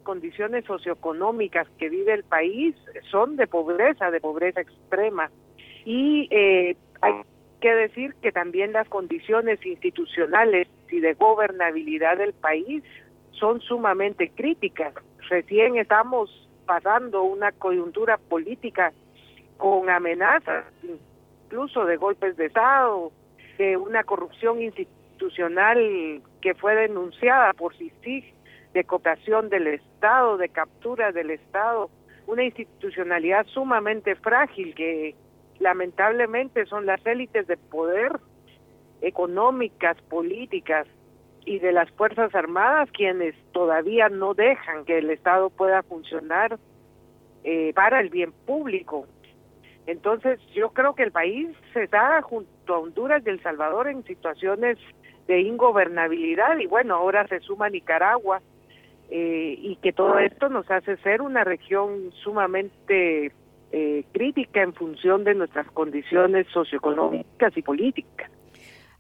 condiciones 0.07 0.65
socioeconómicas 0.67 1.67
que 1.79 1.89
vive 1.89 2.15
el 2.15 2.23
país 2.23 2.77
son 3.11 3.35
de 3.35 3.49
pobreza, 3.49 4.13
de 4.13 4.21
pobreza 4.21 4.61
extrema. 4.61 5.33
Y 5.85 6.29
eh, 6.31 6.77
hay 7.01 7.15
que 7.61 7.75
decir 7.75 8.15
que 8.23 8.31
también 8.31 8.73
las 8.73 8.89
condiciones 8.89 9.59
institucionales 9.67 10.69
y 10.93 11.01
de 11.01 11.15
gobernabilidad 11.15 12.19
del 12.19 12.35
país 12.35 12.85
son 13.33 13.61
sumamente 13.61 14.31
críticas. 14.31 14.95
Recién 15.29 15.77
estamos 15.77 16.31
pasando 16.67 17.25
una 17.25 17.51
coyuntura 17.51 18.17
política 18.17 18.93
con 19.57 19.91
amenazas, 19.91 20.67
incluso 21.47 21.85
de 21.85 21.97
golpes 21.97 22.37
de 22.37 22.47
Estado, 22.47 23.11
de 23.59 23.77
una 23.77 24.05
corrupción 24.05 24.63
institucional 24.63 26.23
que 26.41 26.55
fue 26.55 26.77
denunciada 26.77 27.53
por 27.55 27.75
CICIG, 27.75 28.36
de 28.77 28.85
cooperación 28.85 29.49
del 29.49 29.69
Estado, 29.69 30.37
de 30.37 30.51
captura 30.51 31.11
del 31.11 31.31
Estado, 31.31 31.89
una 32.27 32.45
institucionalidad 32.45 33.47
sumamente 33.47 34.15
frágil 34.17 34.75
que 34.75 35.15
lamentablemente 35.59 36.67
son 36.67 36.85
las 36.85 37.05
élites 37.07 37.47
de 37.47 37.57
poder 37.57 38.13
económicas, 39.01 39.97
políticas, 40.03 40.87
y 41.47 41.61
de 41.61 41.73
las 41.73 41.89
Fuerzas 41.93 42.35
Armadas 42.35 42.91
quienes 42.93 43.35
todavía 43.53 44.09
no 44.09 44.35
dejan 44.35 44.85
que 44.85 44.99
el 44.99 45.09
Estado 45.11 45.49
pueda 45.49 45.83
funcionar 45.85 46.59
eh, 47.45 47.73
para 47.73 48.01
el 48.01 48.11
bien 48.11 48.33
público. 48.33 49.07
Entonces 49.87 50.41
yo 50.55 50.71
creo 50.71 50.95
que 50.95 51.05
el 51.05 51.13
país 51.13 51.49
se 51.73 51.85
está 51.85 52.21
junto 52.21 52.75
a 52.75 52.79
Honduras 52.81 53.23
y 53.25 53.31
El 53.31 53.43
Salvador 53.43 53.89
en 53.89 54.05
situaciones 54.05 54.77
de 55.29 55.41
ingobernabilidad 55.41 56.59
y 56.59 56.67
bueno, 56.67 56.97
ahora 56.97 57.27
se 57.29 57.39
suma 57.41 57.71
Nicaragua 57.71 58.43
eh, 59.11 59.57
y 59.59 59.77
que 59.77 59.93
todo 59.93 60.19
esto 60.19 60.49
nos 60.49 60.71
hace 60.71 60.97
ser 60.99 61.23
una 61.23 61.45
región 61.45 62.13
sumamente 62.23 63.33
eh, 63.73 64.05
crítica 64.13 64.63
en 64.63 64.75
función 64.75 65.25
de 65.25 65.35
nuestras 65.35 65.71
condiciones 65.71 66.47
socioeconómicas 66.53 67.57
y 67.57 67.63
políticas. 67.63 68.31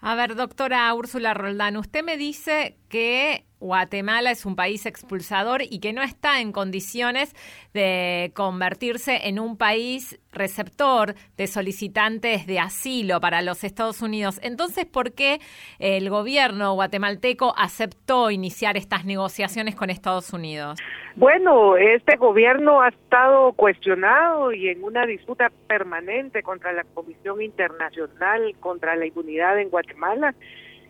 A 0.00 0.14
ver, 0.14 0.34
doctora 0.34 0.92
Úrsula 0.94 1.34
Roldán, 1.34 1.76
usted 1.76 2.04
me 2.04 2.16
dice 2.16 2.76
que 2.88 3.44
Guatemala 3.58 4.30
es 4.30 4.44
un 4.44 4.54
país 4.54 4.84
expulsador 4.84 5.62
y 5.62 5.78
que 5.78 5.92
no 5.92 6.02
está 6.02 6.40
en 6.40 6.52
condiciones 6.52 7.34
de 7.72 8.30
convertirse 8.34 9.28
en 9.28 9.38
un 9.38 9.56
país 9.56 10.18
receptor 10.32 11.14
de 11.38 11.46
solicitantes 11.46 12.46
de 12.46 12.60
asilo 12.60 13.20
para 13.20 13.40
los 13.40 13.64
Estados 13.64 14.02
Unidos. 14.02 14.38
Entonces, 14.42 14.84
¿por 14.84 15.14
qué 15.14 15.40
el 15.78 16.10
gobierno 16.10 16.74
guatemalteco 16.74 17.54
aceptó 17.56 18.30
iniciar 18.30 18.76
estas 18.76 19.06
negociaciones 19.06 19.74
con 19.74 19.88
Estados 19.88 20.32
Unidos? 20.32 20.78
Bueno, 21.16 21.78
este 21.78 22.16
gobierno 22.16 22.82
ha 22.82 22.88
estado 22.88 23.54
cuestionado 23.54 24.52
y 24.52 24.68
en 24.68 24.84
una 24.84 25.06
disputa 25.06 25.50
permanente 25.66 26.42
contra 26.42 26.74
la 26.74 26.84
Comisión 26.84 27.40
Internacional 27.40 28.54
contra 28.60 28.96
la 28.96 29.06
Impunidad 29.06 29.58
en 29.58 29.70
Guatemala, 29.70 30.34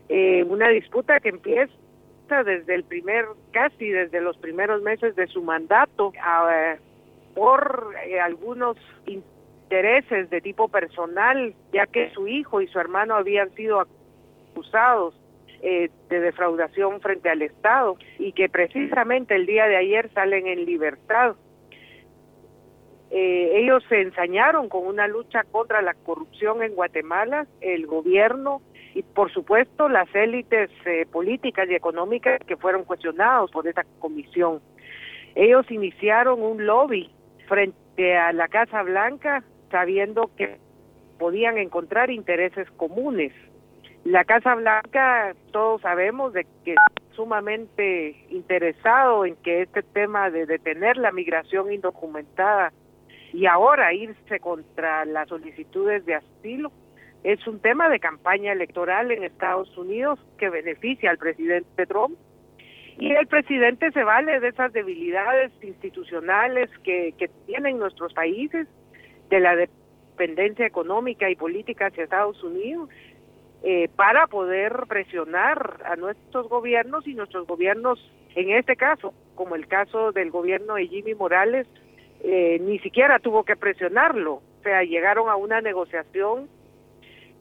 eh, 0.08 0.42
una 0.42 0.68
disputa 0.70 1.20
que 1.20 1.28
empieza 1.28 1.72
desde 2.44 2.74
el 2.74 2.82
primer, 2.82 3.26
casi 3.52 3.88
desde 3.88 4.20
los 4.20 4.36
primeros 4.38 4.82
meses 4.82 5.14
de 5.14 5.28
su 5.28 5.42
mandato, 5.42 6.12
por 7.36 7.94
eh, 8.04 8.18
algunos 8.18 8.76
intereses 9.06 10.28
de 10.28 10.40
tipo 10.40 10.66
personal, 10.66 11.54
ya 11.72 11.86
que 11.86 12.10
su 12.10 12.26
hijo 12.26 12.60
y 12.60 12.66
su 12.66 12.80
hermano 12.80 13.14
habían 13.14 13.54
sido 13.54 13.86
acusados 14.50 15.14
eh, 15.62 15.90
de 16.08 16.20
defraudación 16.20 17.00
frente 17.00 17.30
al 17.30 17.42
Estado 17.42 17.96
y 18.18 18.32
que 18.32 18.48
precisamente 18.48 19.34
el 19.34 19.46
día 19.46 19.66
de 19.66 19.76
ayer 19.76 20.10
salen 20.12 20.46
en 20.46 20.64
libertad. 20.64 21.34
Eh, 23.10 23.60
ellos 23.60 23.82
se 23.88 24.02
ensañaron 24.02 24.68
con 24.68 24.86
una 24.86 25.08
lucha 25.08 25.44
contra 25.44 25.80
la 25.80 25.94
corrupción 25.94 26.62
en 26.62 26.74
Guatemala, 26.74 27.46
el 27.60 27.86
gobierno 27.86 28.60
y 28.94 29.02
por 29.02 29.32
supuesto 29.32 29.88
las 29.88 30.12
élites 30.14 30.70
eh, 30.84 31.06
políticas 31.10 31.68
y 31.70 31.74
económicas 31.74 32.40
que 32.46 32.56
fueron 32.56 32.84
cuestionados 32.84 33.50
por 33.50 33.66
esta 33.66 33.84
comisión. 33.98 34.60
Ellos 35.34 35.70
iniciaron 35.70 36.42
un 36.42 36.66
lobby 36.66 37.10
frente 37.46 38.16
a 38.16 38.32
la 38.32 38.48
Casa 38.48 38.82
Blanca 38.82 39.44
sabiendo 39.70 40.30
que 40.36 40.58
podían 41.18 41.58
encontrar 41.58 42.10
intereses 42.10 42.70
comunes 42.72 43.32
la 44.06 44.24
Casa 44.24 44.54
Blanca, 44.54 45.34
todos 45.50 45.80
sabemos 45.82 46.32
de 46.32 46.46
que 46.64 46.72
es 46.72 47.16
sumamente 47.16 48.24
interesado 48.30 49.24
en 49.24 49.34
que 49.36 49.62
este 49.62 49.82
tema 49.82 50.30
de 50.30 50.46
detener 50.46 50.96
la 50.96 51.10
migración 51.10 51.72
indocumentada 51.72 52.72
y 53.32 53.46
ahora 53.46 53.92
irse 53.92 54.38
contra 54.38 55.04
las 55.06 55.28
solicitudes 55.28 56.06
de 56.06 56.14
asilo 56.14 56.70
es 57.24 57.44
un 57.48 57.58
tema 57.58 57.88
de 57.88 57.98
campaña 57.98 58.52
electoral 58.52 59.10
en 59.10 59.24
Estados 59.24 59.76
Unidos 59.76 60.20
que 60.38 60.50
beneficia 60.50 61.10
al 61.10 61.18
presidente 61.18 61.86
Trump. 61.86 62.16
Y 63.00 63.10
el 63.10 63.26
presidente 63.26 63.90
se 63.90 64.04
vale 64.04 64.38
de 64.38 64.48
esas 64.48 64.72
debilidades 64.72 65.50
institucionales 65.62 66.70
que, 66.84 67.12
que 67.18 67.28
tienen 67.46 67.78
nuestros 67.78 68.14
países, 68.14 68.68
de 69.30 69.40
la 69.40 69.56
dependencia 69.56 70.64
económica 70.64 71.28
y 71.28 71.34
política 71.34 71.86
hacia 71.86 72.04
Estados 72.04 72.42
Unidos, 72.44 72.88
eh, 73.68 73.88
para 73.96 74.28
poder 74.28 74.84
presionar 74.86 75.82
a 75.86 75.96
nuestros 75.96 76.48
gobiernos 76.48 77.04
y 77.04 77.14
nuestros 77.14 77.48
gobiernos, 77.48 77.98
en 78.36 78.50
este 78.50 78.76
caso, 78.76 79.12
como 79.34 79.56
el 79.56 79.66
caso 79.66 80.12
del 80.12 80.30
gobierno 80.30 80.76
de 80.76 80.86
Jimmy 80.86 81.16
Morales, 81.16 81.66
eh, 82.22 82.60
ni 82.60 82.78
siquiera 82.78 83.18
tuvo 83.18 83.42
que 83.42 83.56
presionarlo. 83.56 84.34
O 84.34 84.62
sea, 84.62 84.84
llegaron 84.84 85.28
a 85.28 85.34
una 85.34 85.60
negociación 85.60 86.48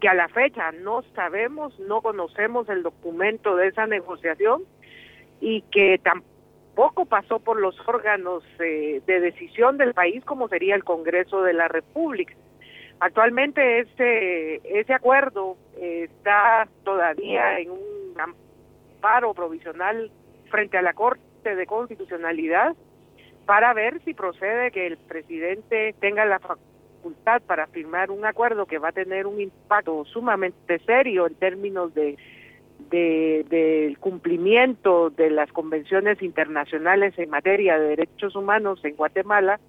que 0.01 0.07
a 0.07 0.15
la 0.15 0.27
fecha 0.29 0.71
no 0.71 1.03
sabemos, 1.13 1.79
no 1.79 2.01
conocemos 2.01 2.67
el 2.69 2.81
documento 2.81 3.55
de 3.55 3.67
esa 3.67 3.85
negociación 3.85 4.63
y 5.41 5.61
que 5.69 5.99
tampoco 5.99 7.05
pasó 7.05 7.37
por 7.37 7.61
los 7.61 7.75
órganos 7.87 8.43
eh, 8.57 8.99
de 9.05 9.19
decisión 9.19 9.77
del 9.77 9.93
país 9.93 10.25
como 10.25 10.47
sería 10.47 10.73
el 10.73 10.85
Congreso 10.85 11.43
de 11.43 11.53
la 11.53 11.67
República. 11.67 12.33
Actualmente 12.99 13.79
ese, 13.79 14.61
ese 14.63 14.93
acuerdo 14.93 15.57
está 15.77 16.67
todavía 16.83 17.59
en 17.59 17.71
un 17.71 18.15
amparo 18.17 19.33
provisional 19.33 20.11
frente 20.49 20.77
a 20.77 20.81
la 20.81 20.93
Corte 20.93 21.55
de 21.55 21.65
Constitucionalidad 21.65 22.75
para 23.45 23.73
ver 23.73 24.01
si 24.03 24.13
procede 24.13 24.71
que 24.71 24.87
el 24.87 24.97
presidente 24.97 25.93
tenga 25.99 26.25
la 26.25 26.39
facultad 26.39 27.41
para 27.45 27.67
firmar 27.67 28.09
un 28.09 28.25
acuerdo 28.25 28.65
que 28.65 28.79
va 28.79 28.89
a 28.89 28.93
tener 28.93 29.27
un 29.27 29.39
impacto 29.39 30.05
sumamente 30.05 30.79
serio 30.79 31.27
en 31.27 31.35
términos 31.35 31.93
de 31.93 32.17
del 32.89 33.97
cumplimiento 33.99 35.09
de 35.09 35.29
las 35.29 35.51
convenciones 35.51 36.21
internacionales 36.21 37.13
en 37.17 37.29
materia 37.29 37.79
de 37.79 37.89
derechos 37.89 38.35
humanos 38.35 38.79
en 38.83 38.95
Guatemala 38.95 39.59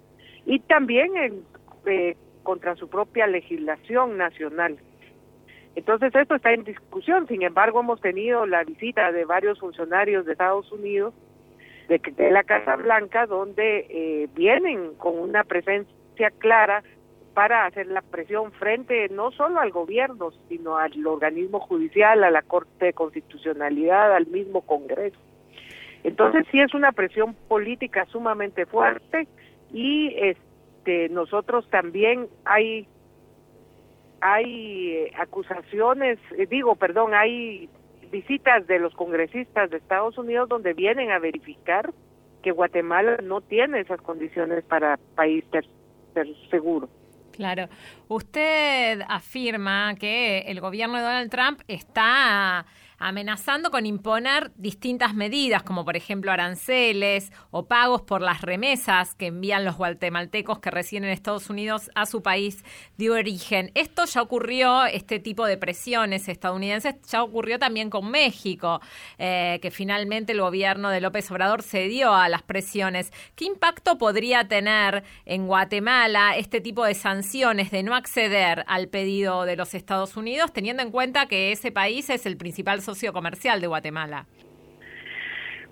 y 0.45 0.59
también 0.59 1.15
en, 1.15 1.43
eh, 1.85 2.15
contra 2.47 2.77
su 2.77 2.87
propia 2.87 3.27
legislación 3.27 4.17
nacional. 4.17 4.77
Entonces 5.75 6.15
esto 6.15 6.35
está 6.35 6.53
en 6.53 6.63
discusión, 6.63 7.27
sin 7.27 7.41
embargo 7.41 7.81
hemos 7.81 7.99
tenido 7.99 8.45
la 8.45 8.63
visita 8.63 9.11
de 9.11 9.25
varios 9.25 9.59
funcionarios 9.59 10.25
de 10.25 10.31
Estados 10.31 10.71
Unidos 10.71 11.13
de, 11.89 11.99
de 11.99 12.31
la 12.31 12.43
Casa 12.43 12.77
Blanca 12.77 13.25
donde 13.25 13.85
eh, 13.89 14.29
vienen 14.33 14.95
con 14.95 15.19
una 15.19 15.43
presencia 15.43 16.31
clara 16.37 16.83
para 17.33 17.65
hacer 17.65 17.87
la 17.87 18.01
presión 18.01 18.53
frente 18.53 19.09
no 19.09 19.31
solo 19.31 19.59
al 19.59 19.71
gobierno, 19.71 20.31
sino 20.47 20.77
al 20.77 21.05
organismo 21.05 21.59
judicial, 21.59 22.23
a 22.23 22.31
la 22.31 22.43
Corte 22.43 22.85
de 22.85 22.93
Constitucionalidad, 22.93 24.15
al 24.15 24.27
mismo 24.27 24.61
Congreso. 24.61 25.19
Entonces 26.05 26.45
sí 26.49 26.61
es 26.61 26.73
una 26.73 26.93
presión 26.93 27.33
política 27.49 28.05
sumamente 28.05 28.65
fuerte 28.65 29.27
y 29.73 30.15
este 30.87 31.09
nosotros 31.09 31.67
también 31.69 32.27
hay 32.45 32.87
hay 34.19 34.91
eh, 34.93 35.11
acusaciones, 35.19 36.17
eh, 36.37 36.47
digo, 36.47 36.75
perdón, 36.75 37.13
hay 37.13 37.69
visitas 38.11 38.65
de 38.65 38.79
los 38.79 38.93
congresistas 38.95 39.69
de 39.69 39.77
Estados 39.77 40.17
Unidos 40.17 40.49
donde 40.49 40.73
vienen 40.73 41.11
a 41.11 41.19
verificar 41.19 41.93
que 42.41 42.51
Guatemala 42.51 43.17
no 43.21 43.41
tiene 43.41 43.81
esas 43.81 44.01
condiciones 44.01 44.63
para 44.63 44.97
país 45.15 45.43
seguro. 46.49 46.89
Claro. 47.33 47.67
Usted 48.07 49.01
afirma 49.07 49.93
que 49.99 50.39
el 50.47 50.61
gobierno 50.61 50.97
de 50.97 51.03
Donald 51.03 51.29
Trump 51.29 51.61
está 51.67 52.65
amenazando 52.99 53.71
con 53.71 53.85
imponer 53.85 54.51
distintas 54.55 55.13
medidas, 55.13 55.63
como 55.63 55.85
por 55.85 55.95
ejemplo 55.95 56.31
aranceles 56.31 57.31
o 57.51 57.67
pagos 57.67 58.01
por 58.01 58.21
las 58.21 58.41
remesas 58.41 59.13
que 59.15 59.27
envían 59.27 59.65
los 59.65 59.77
guatemaltecos 59.77 60.59
que 60.59 60.71
residen 60.71 61.05
en 61.05 61.11
Estados 61.11 61.49
Unidos 61.49 61.91
a 61.95 62.05
su 62.05 62.21
país 62.21 62.63
de 62.97 63.09
origen. 63.09 63.71
Esto 63.75 64.05
ya 64.05 64.21
ocurrió, 64.21 64.85
este 64.85 65.19
tipo 65.19 65.45
de 65.45 65.57
presiones 65.57 66.27
estadounidenses 66.27 66.95
ya 67.09 67.23
ocurrió 67.23 67.59
también 67.59 67.89
con 67.89 68.09
México, 68.09 68.81
eh, 69.17 69.59
que 69.61 69.71
finalmente 69.71 70.33
el 70.33 70.41
gobierno 70.41 70.89
de 70.89 71.01
López 71.01 71.29
Obrador 71.31 71.61
cedió 71.63 72.13
a 72.13 72.29
las 72.29 72.41
presiones. 72.41 73.11
¿Qué 73.35 73.45
impacto 73.45 73.97
podría 73.97 74.47
tener 74.47 75.03
en 75.25 75.47
Guatemala 75.47 76.35
este 76.37 76.61
tipo 76.61 76.83
de 76.83 76.93
sanciones 76.95 77.71
de 77.71 77.83
no 77.83 77.95
acceder 77.95 78.63
al 78.67 78.87
pedido 78.87 79.45
de 79.45 79.55
los 79.55 79.73
Estados 79.73 80.17
Unidos, 80.17 80.51
teniendo 80.53 80.83
en 80.83 80.91
cuenta 80.91 81.27
que 81.27 81.51
ese 81.51 81.71
país 81.71 82.09
es 82.09 82.25
el 82.25 82.37
principal 82.37 82.81
socio 82.87 83.11
comercial 83.11 83.59
de 83.59 83.67
Guatemala. 83.67 84.25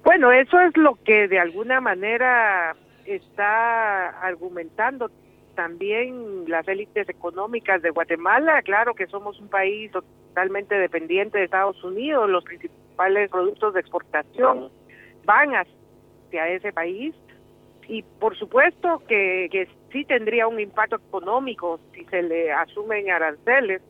Bueno, 0.03 0.31
eso 0.33 0.59
es 0.59 0.75
lo 0.75 0.95
que 1.03 1.29
de 1.29 1.39
alguna 1.39 1.79
manera 1.79 2.75
está 3.05 4.09
argumentando 4.19 5.09
también 5.55 6.49
las 6.49 6.67
élites 6.67 7.07
económicas 7.07 7.81
de 7.81 7.91
Guatemala. 7.91 8.61
Claro 8.63 8.93
que 8.93 9.07
somos 9.07 9.39
un 9.39 9.47
país 9.47 9.91
totalmente 9.93 10.75
dependiente 10.75 11.37
de 11.37 11.45
Estados 11.45 11.81
Unidos, 11.85 12.29
los 12.29 12.43
principales 12.43 13.29
productos 13.31 13.73
de 13.73 13.79
exportación 13.79 14.69
van 15.23 15.51
hacia 15.55 16.49
ese 16.49 16.73
país 16.73 17.15
y 17.87 18.03
por 18.19 18.37
supuesto 18.37 19.01
que, 19.07 19.69
sí 19.91 20.03
tendría 20.03 20.47
un 20.47 20.59
impacto 20.59 20.97
económico 20.97 21.79
si 21.93 22.03
se 22.05 22.21
le 22.21 22.51
asumen 22.51 23.09
aranceles. 23.09 23.81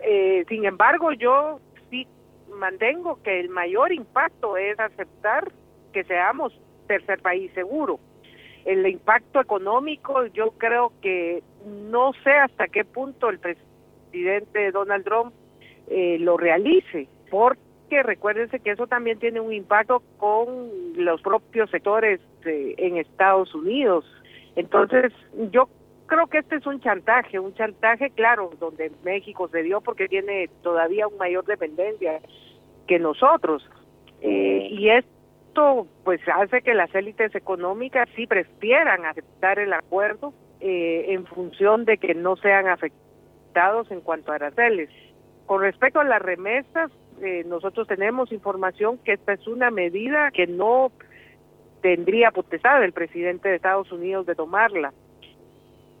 Eh, 0.00 0.44
sin 0.48 0.64
embargo, 0.64 1.12
yo 1.12 1.60
mantengo 2.56 3.22
que 3.22 3.40
el 3.40 3.48
mayor 3.48 3.92
impacto 3.92 4.56
es 4.56 4.78
aceptar 4.78 5.52
que 5.92 6.04
seamos 6.04 6.52
tercer 6.86 7.20
país 7.20 7.50
seguro. 7.54 7.98
El 8.64 8.86
impacto 8.86 9.40
económico 9.40 10.26
yo 10.26 10.50
creo 10.52 10.92
que 11.00 11.42
no 11.64 12.12
sé 12.24 12.32
hasta 12.32 12.68
qué 12.68 12.84
punto 12.84 13.28
el 13.28 13.38
presidente 13.38 14.72
Donald 14.72 15.04
Trump 15.04 15.32
eh, 15.88 16.18
lo 16.18 16.36
realice, 16.36 17.08
porque 17.30 18.02
recuérdense 18.02 18.58
que 18.60 18.72
eso 18.72 18.86
también 18.86 19.18
tiene 19.18 19.40
un 19.40 19.52
impacto 19.52 20.02
con 20.18 20.70
los 20.96 21.22
propios 21.22 21.70
sectores 21.70 22.20
en 22.44 22.96
Estados 22.96 23.54
Unidos. 23.54 24.04
Entonces 24.56 25.12
yo 25.52 25.68
creo 26.06 26.26
que 26.28 26.38
este 26.38 26.56
es 26.56 26.66
un 26.66 26.80
chantaje, 26.80 27.38
un 27.38 27.54
chantaje 27.54 28.10
claro, 28.10 28.50
donde 28.58 28.90
México 29.04 29.48
se 29.48 29.62
dio 29.62 29.80
porque 29.80 30.08
tiene 30.08 30.48
todavía 30.62 31.06
una 31.06 31.18
mayor 31.18 31.44
dependencia 31.44 32.20
que 32.86 32.98
nosotros. 32.98 33.68
Eh, 34.20 34.68
y 34.70 34.88
esto 34.90 35.86
pues 36.04 36.20
hace 36.34 36.62
que 36.62 36.74
las 36.74 36.94
élites 36.94 37.34
económicas 37.34 38.08
sí 38.14 38.26
prefieran 38.26 39.04
aceptar 39.04 39.58
el 39.58 39.72
acuerdo 39.72 40.32
eh, 40.60 41.06
en 41.08 41.26
función 41.26 41.84
de 41.84 41.98
que 41.98 42.14
no 42.14 42.36
sean 42.36 42.68
afectados 42.68 43.90
en 43.90 44.00
cuanto 44.00 44.32
a 44.32 44.36
aranceles. 44.36 44.90
Con 45.46 45.60
respecto 45.60 46.00
a 46.00 46.04
las 46.04 46.20
remesas, 46.20 46.90
eh, 47.22 47.44
nosotros 47.46 47.86
tenemos 47.86 48.32
información 48.32 48.98
que 48.98 49.12
esta 49.12 49.32
es 49.32 49.46
una 49.46 49.70
medida 49.70 50.30
que 50.30 50.46
no 50.46 50.92
tendría 51.80 52.30
potestad 52.32 52.82
el 52.82 52.92
presidente 52.92 53.48
de 53.48 53.56
Estados 53.56 53.90
Unidos 53.92 54.26
de 54.26 54.34
tomarla. 54.34 54.92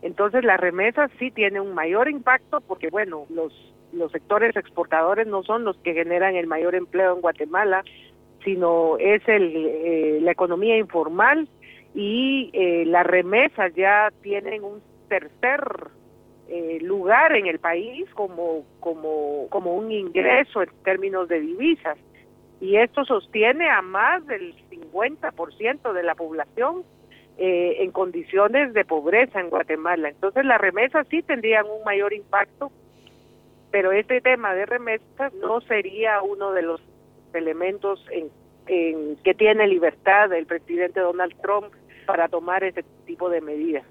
Entonces 0.02 0.44
las 0.44 0.60
remesas 0.60 1.10
sí 1.18 1.30
tienen 1.30 1.62
un 1.62 1.74
mayor 1.74 2.08
impacto 2.08 2.60
porque, 2.60 2.90
bueno, 2.90 3.24
los, 3.30 3.52
los 3.92 4.12
sectores 4.12 4.56
exportadores 4.56 5.26
no 5.26 5.42
son 5.42 5.64
los 5.64 5.76
que 5.78 5.94
generan 5.94 6.36
el 6.36 6.46
mayor 6.46 6.74
empleo 6.74 7.14
en 7.14 7.20
Guatemala, 7.20 7.84
sino 8.44 8.96
es 8.98 9.26
el, 9.28 9.54
eh, 9.56 10.18
la 10.22 10.32
economía 10.32 10.76
informal 10.76 11.48
y 11.94 12.50
eh, 12.52 12.84
las 12.86 13.06
remesas 13.06 13.74
ya 13.74 14.12
tienen 14.22 14.64
un 14.64 14.82
tercer 15.08 15.62
eh, 16.48 16.78
lugar 16.80 17.34
en 17.34 17.46
el 17.46 17.58
país 17.58 18.08
como, 18.14 18.64
como, 18.78 19.48
como 19.50 19.74
un 19.74 19.90
ingreso 19.90 20.62
en 20.62 20.70
términos 20.84 21.28
de 21.28 21.40
divisas. 21.40 21.98
Y 22.60 22.76
esto 22.76 23.04
sostiene 23.04 23.68
a 23.68 23.82
más 23.82 24.26
del 24.26 24.54
50% 24.70 25.92
de 25.92 26.02
la 26.02 26.14
población 26.14 26.84
eh, 27.38 27.82
en 27.82 27.90
condiciones 27.90 28.72
de 28.72 28.84
pobreza 28.84 29.40
en 29.40 29.50
Guatemala. 29.50 30.08
Entonces 30.08 30.44
las 30.44 30.60
remesas 30.60 31.06
sí 31.10 31.22
tendrían 31.22 31.66
un 31.66 31.84
mayor 31.84 32.14
impacto, 32.14 32.70
pero 33.76 33.92
este 33.92 34.22
tema 34.22 34.54
de 34.54 34.64
remesas 34.64 35.34
no 35.34 35.60
sería 35.60 36.22
uno 36.22 36.52
de 36.52 36.62
los 36.62 36.80
elementos 37.34 38.02
en, 38.10 38.30
que 39.22 39.34
tiene 39.34 39.66
libertad 39.66 40.32
el 40.32 40.46
presidente 40.46 41.00
Donald 41.00 41.38
Trump 41.42 41.74
para 42.06 42.26
tomar 42.28 42.64
ese 42.64 42.84
tipo 43.04 43.28
de 43.28 43.42
medidas. 43.42 43.84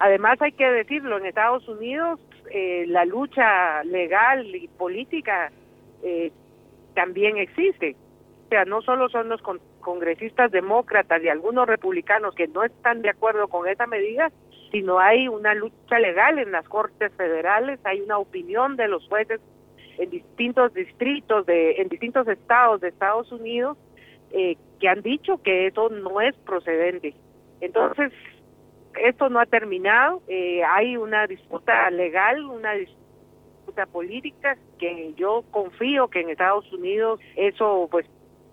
Además 0.00 0.36
hay 0.42 0.52
que 0.52 0.70
decirlo, 0.70 1.16
en 1.16 1.24
Estados 1.24 1.66
Unidos 1.66 2.20
eh, 2.50 2.84
la 2.88 3.06
lucha 3.06 3.82
legal 3.84 4.54
y 4.54 4.68
política 4.68 5.50
eh, 6.02 6.30
también 6.92 7.38
existe. 7.38 7.96
O 8.44 8.48
sea, 8.50 8.66
no 8.66 8.82
solo 8.82 9.08
son 9.08 9.30
los 9.30 9.40
congresistas 9.80 10.50
demócratas 10.50 11.22
y 11.22 11.30
algunos 11.30 11.66
republicanos 11.66 12.34
que 12.34 12.48
no 12.48 12.64
están 12.64 13.00
de 13.00 13.08
acuerdo 13.08 13.48
con 13.48 13.66
esa 13.66 13.86
medida, 13.86 14.30
sino 14.72 14.98
hay 14.98 15.28
una 15.28 15.54
lucha 15.54 15.98
legal 16.00 16.38
en 16.38 16.50
las 16.50 16.66
Cortes 16.68 17.12
Federales, 17.14 17.78
hay 17.84 18.00
una 18.00 18.18
opinión 18.18 18.76
de 18.76 18.88
los 18.88 19.06
jueces 19.06 19.40
en 19.98 20.10
distintos 20.10 20.72
distritos, 20.72 21.44
de, 21.46 21.72
en 21.72 21.88
distintos 21.88 22.26
estados 22.26 22.80
de 22.80 22.88
Estados 22.88 23.30
Unidos, 23.30 23.76
eh, 24.30 24.56
que 24.80 24.88
han 24.88 25.02
dicho 25.02 25.42
que 25.42 25.66
eso 25.66 25.90
no 25.90 26.20
es 26.22 26.34
procedente. 26.38 27.14
Entonces, 27.60 28.12
esto 29.00 29.28
no 29.28 29.38
ha 29.38 29.46
terminado, 29.46 30.22
eh, 30.26 30.64
hay 30.64 30.96
una 30.96 31.26
disputa 31.26 31.90
legal, 31.90 32.42
una 32.46 32.72
disputa 32.72 33.86
política 33.86 34.56
que 34.78 35.12
yo 35.16 35.44
confío 35.50 36.08
que 36.08 36.20
en 36.20 36.30
Estados 36.30 36.70
Unidos 36.72 37.20
eso 37.36 37.88
pues 37.90 38.06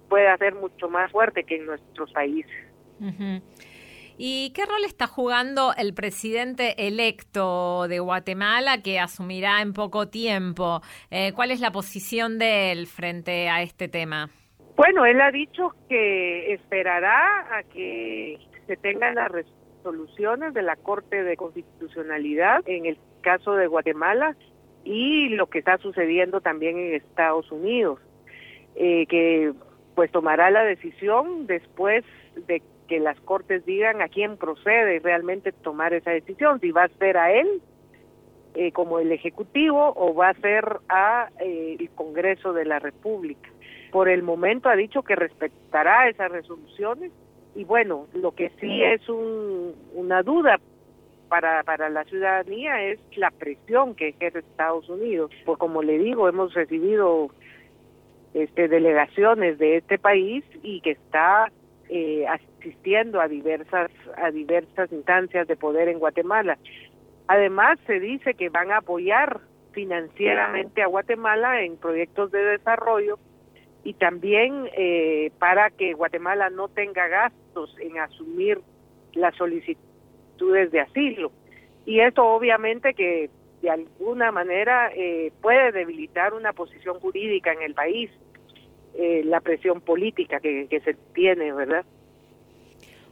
puede 0.09 0.35
ser 0.37 0.55
mucho 0.55 0.89
más 0.89 1.11
fuerte 1.11 1.43
que 1.45 1.55
en 1.55 1.65
nuestros 1.65 2.11
países. 2.11 2.51
¿Y 4.21 4.51
qué 4.51 4.65
rol 4.65 4.83
está 4.85 5.07
jugando 5.07 5.71
el 5.77 5.93
presidente 5.93 6.87
electo 6.87 7.87
de 7.87 8.01
Guatemala 8.01 8.81
que 8.83 8.99
asumirá 8.99 9.61
en 9.61 9.71
poco 9.71 10.09
tiempo? 10.09 10.81
Eh, 11.09 11.31
¿Cuál 11.31 11.51
es 11.51 11.61
la 11.61 11.71
posición 11.71 12.37
de 12.37 12.73
él 12.73 12.87
frente 12.87 13.47
a 13.47 13.61
este 13.61 13.87
tema? 13.87 14.29
Bueno, 14.75 15.05
él 15.05 15.21
ha 15.21 15.31
dicho 15.31 15.73
que 15.87 16.51
esperará 16.51 17.47
a 17.59 17.63
que 17.63 18.37
se 18.67 18.75
tengan 18.75 19.15
las 19.15 19.31
resoluciones 19.31 20.53
de 20.53 20.63
la 20.63 20.75
Corte 20.75 21.23
de 21.23 21.37
Constitucionalidad 21.37 22.59
en 22.65 22.87
el 22.87 22.97
caso 23.21 23.53
de 23.53 23.67
Guatemala 23.67 24.35
y 24.83 25.29
lo 25.29 25.47
que 25.47 25.59
está 25.59 25.77
sucediendo 25.77 26.41
también 26.41 26.77
en 26.77 26.95
Estados 26.95 27.49
Unidos, 27.53 28.01
eh, 28.75 29.05
que 29.05 29.53
pues 29.95 30.11
tomará 30.11 30.51
la 30.51 30.65
decisión 30.65 31.47
después 31.47 32.03
de 32.47 32.61
que 32.89 32.99
las 32.99 33.19
cortes 33.21 33.65
digan 33.65 34.01
a 34.01 34.09
quién 34.09 34.35
procede 34.35 34.99
realmente 34.99 35.51
tomar 35.51 35.93
esa 35.93 36.11
decisión, 36.11 36.59
si 36.59 36.71
va 36.71 36.85
a 36.85 36.89
ser 36.97 37.17
a 37.17 37.31
él 37.31 37.61
eh, 38.55 38.71
como 38.71 38.99
el 38.99 39.11
Ejecutivo 39.11 39.93
o 39.95 40.13
va 40.13 40.29
a 40.29 40.33
ser 40.33 40.65
a 40.89 41.29
eh, 41.39 41.77
el 41.79 41.89
Congreso 41.91 42.51
de 42.51 42.65
la 42.65 42.79
República. 42.79 43.49
Por 43.91 44.09
el 44.09 44.23
momento 44.23 44.69
ha 44.69 44.75
dicho 44.75 45.03
que 45.03 45.15
respetará 45.15 46.09
esas 46.09 46.31
resoluciones 46.31 47.11
y 47.55 47.63
bueno, 47.63 48.07
lo 48.13 48.31
que 48.33 48.49
sí 48.59 48.83
es 48.83 49.07
un, 49.07 49.75
una 49.93 50.23
duda 50.23 50.59
para, 51.29 51.63
para 51.63 51.89
la 51.89 52.03
ciudadanía 52.05 52.83
es 52.83 52.99
la 53.15 53.29
presión 53.29 53.93
que 53.95 54.09
ejerce 54.09 54.39
Estados 54.39 54.89
Unidos. 54.89 55.31
Pues 55.45 55.59
como 55.59 55.83
le 55.83 55.99
digo, 55.99 56.27
hemos 56.27 56.53
recibido 56.55 57.29
este, 58.33 58.67
delegaciones 58.67 59.59
de 59.59 59.77
este 59.77 59.99
país 59.99 60.43
y 60.63 60.81
que 60.81 60.91
está 60.91 61.51
eh, 61.89 62.25
asistiendo 62.59 63.21
a 63.21 63.27
diversas 63.27 63.91
a 64.17 64.31
diversas 64.31 64.91
instancias 64.91 65.47
de 65.47 65.55
poder 65.55 65.87
en 65.87 65.99
Guatemala. 65.99 66.57
Además, 67.27 67.79
se 67.85 67.99
dice 67.99 68.33
que 68.33 68.49
van 68.49 68.71
a 68.71 68.77
apoyar 68.77 69.41
financieramente 69.71 70.81
a 70.81 70.87
Guatemala 70.87 71.61
en 71.61 71.77
proyectos 71.77 72.31
de 72.31 72.43
desarrollo 72.43 73.19
y 73.83 73.93
también 73.93 74.67
eh, 74.75 75.31
para 75.39 75.69
que 75.69 75.93
Guatemala 75.93 76.49
no 76.49 76.67
tenga 76.67 77.07
gastos 77.07 77.75
en 77.79 77.97
asumir 77.99 78.59
las 79.13 79.35
solicitudes 79.35 80.71
de 80.71 80.81
asilo. 80.81 81.31
Y 81.85 82.01
esto 82.01 82.25
obviamente 82.25 82.93
que 82.93 83.29
de 83.61 83.69
alguna 83.69 84.31
manera 84.31 84.91
eh, 84.95 85.31
puede 85.41 85.71
debilitar 85.71 86.33
una 86.33 86.53
posición 86.53 86.99
jurídica 86.99 87.53
en 87.53 87.61
el 87.61 87.73
país, 87.73 88.09
eh, 88.95 89.21
la 89.23 89.39
presión 89.39 89.81
política 89.81 90.39
que, 90.39 90.67
que 90.67 90.79
se 90.81 90.95
tiene, 91.13 91.53
¿verdad? 91.53 91.85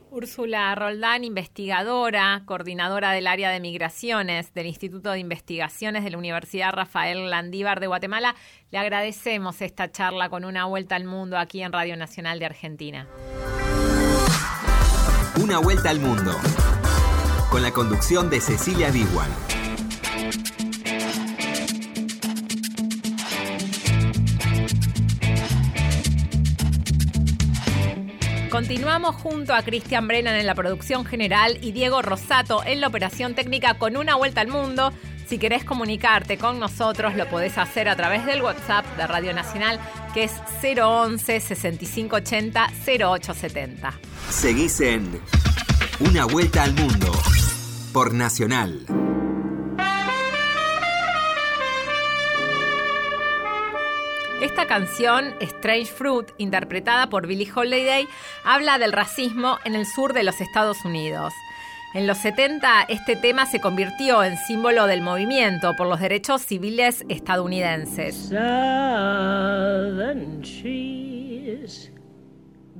Úrsula 0.09 0.73
Roldán, 0.75 1.23
investigadora, 1.23 2.41
coordinadora 2.45 3.11
del 3.11 3.27
área 3.27 3.49
de 3.49 3.59
migraciones 3.59 4.53
del 4.53 4.67
Instituto 4.67 5.11
de 5.11 5.19
Investigaciones 5.19 6.03
de 6.03 6.11
la 6.11 6.17
Universidad 6.17 6.71
Rafael 6.71 7.29
Landívar 7.29 7.79
de 7.79 7.87
Guatemala, 7.87 8.35
le 8.71 8.77
agradecemos 8.77 9.61
esta 9.61 9.91
charla 9.91 10.29
con 10.29 10.45
una 10.45 10.65
vuelta 10.65 10.95
al 10.95 11.05
mundo 11.05 11.37
aquí 11.37 11.61
en 11.61 11.73
Radio 11.73 11.97
Nacional 11.97 12.39
de 12.39 12.45
Argentina. 12.45 13.07
Una 15.41 15.59
vuelta 15.59 15.89
al 15.89 15.99
mundo, 15.99 16.31
con 17.51 17.61
la 17.61 17.71
conducción 17.71 18.29
de 18.29 18.41
Cecilia 18.41 18.89
Biguan. 18.91 19.56
Continuamos 28.49 29.15
junto 29.15 29.53
a 29.53 29.61
Cristian 29.61 30.07
Brennan 30.07 30.35
en 30.35 30.45
la 30.45 30.55
producción 30.55 31.05
general 31.05 31.57
y 31.61 31.73
Diego 31.73 32.01
Rosato 32.01 32.63
en 32.65 32.79
la 32.79 32.87
operación 32.87 33.35
técnica 33.35 33.77
con 33.77 33.97
una 33.97 34.15
vuelta 34.15 34.41
al 34.41 34.47
mundo. 34.47 34.93
Si 35.27 35.37
querés 35.37 35.65
comunicarte 35.65 36.37
con 36.37 36.57
nosotros, 36.57 37.15
lo 37.15 37.27
podés 37.29 37.57
hacer 37.57 37.89
a 37.89 37.97
través 37.97 38.25
del 38.25 38.41
WhatsApp 38.41 38.85
de 38.95 39.05
Radio 39.05 39.33
Nacional, 39.33 39.79
que 40.13 40.23
es 40.23 40.31
011 40.63 41.41
6580 41.41 42.67
0870. 42.85 43.99
Seguís 44.29 44.79
en 44.79 45.19
Una 45.99 46.25
Vuelta 46.25 46.63
al 46.63 46.73
Mundo 46.73 47.11
por 47.91 48.13
Nacional. 48.13 49.06
Esta 54.57 54.73
canción, 54.73 55.35
Strange 55.39 55.85
Fruit, 55.85 56.29
interpretada 56.39 57.09
por 57.09 57.27
Billie 57.27 57.47
Holiday, 57.53 58.07
habla 58.43 58.79
del 58.79 58.91
racismo 58.91 59.59
en 59.65 59.75
el 59.75 59.85
sur 59.85 60.13
de 60.13 60.23
los 60.23 60.41
Estados 60.41 60.83
Unidos. 60.83 61.31
En 61.93 62.07
los 62.07 62.17
70 62.17 62.87
este 62.89 63.15
tema 63.15 63.45
se 63.45 63.61
convirtió 63.61 64.23
en 64.23 64.35
símbolo 64.35 64.87
del 64.87 65.01
movimiento 65.01 65.75
por 65.75 65.85
los 65.85 65.99
derechos 65.99 66.41
civiles 66.41 67.05
estadounidenses. 67.07 68.15
Southern 68.29 68.41
trees 70.41 71.91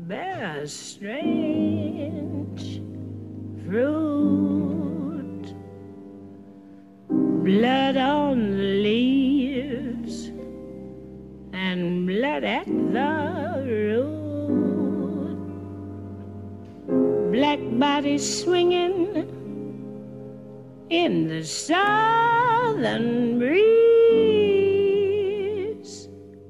bear 0.07 0.65
strange 0.65 1.21
fruit, 3.67 5.53
blood 7.43 7.97
on 7.97 8.57
the 8.57 8.63
leaves 8.81 9.86
black 17.37 17.59
bodies 17.79 18.41
swinging 18.41 19.27
in 20.89 21.27
the 21.27 21.43
southern 21.43 21.77
breeze. 23.39 24.37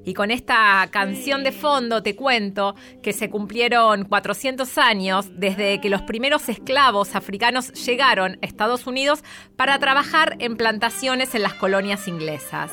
Y 0.04 0.14
con 0.14 0.30
esta 0.30 0.88
canción 0.90 1.44
de 1.44 1.52
fondo 1.52 2.02
te 2.02 2.16
cuento 2.16 2.74
que 3.02 3.12
se 3.12 3.28
cumplieron 3.28 4.04
400 4.06 4.78
años 4.78 5.28
desde 5.38 5.82
que 5.82 5.90
los 5.90 6.00
primeros 6.00 6.48
esclavos 6.48 7.14
africanos 7.14 7.74
llegaron 7.84 8.38
a 8.40 8.46
Estados 8.46 8.86
Unidos 8.86 9.22
para 9.56 9.78
trabajar 9.78 10.36
en 10.38 10.56
plantaciones 10.56 11.34
en 11.34 11.42
las 11.42 11.52
colonias 11.52 12.08
inglesas. 12.08 12.72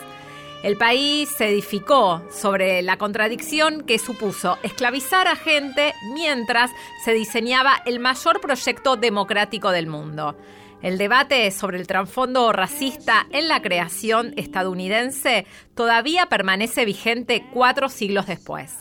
El 0.66 0.78
país 0.78 1.30
se 1.30 1.48
edificó 1.48 2.24
sobre 2.32 2.82
la 2.82 2.98
contradicción 2.98 3.84
que 3.84 4.00
supuso 4.00 4.58
esclavizar 4.64 5.28
a 5.28 5.36
gente 5.36 5.94
mientras 6.16 6.72
se 7.04 7.14
diseñaba 7.14 7.84
el 7.86 8.00
mayor 8.00 8.42
proyecto 8.42 8.96
democrático 8.96 9.70
del 9.70 9.86
mundo. 9.86 10.36
El 10.82 10.98
debate 10.98 11.52
sobre 11.52 11.78
el 11.78 11.86
trasfondo 11.86 12.52
racista 12.52 13.28
en 13.32 13.48
la 13.48 13.62
creación 13.62 14.34
estadounidense 14.38 15.46
todavía 15.76 16.26
permanece 16.30 16.84
vigente 16.84 17.46
cuatro 17.54 17.88
siglos 17.88 18.26
después. 18.26 18.74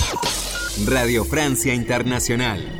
Radio 0.87 1.23
Francia 1.27 1.75
Internacional. 1.75 2.79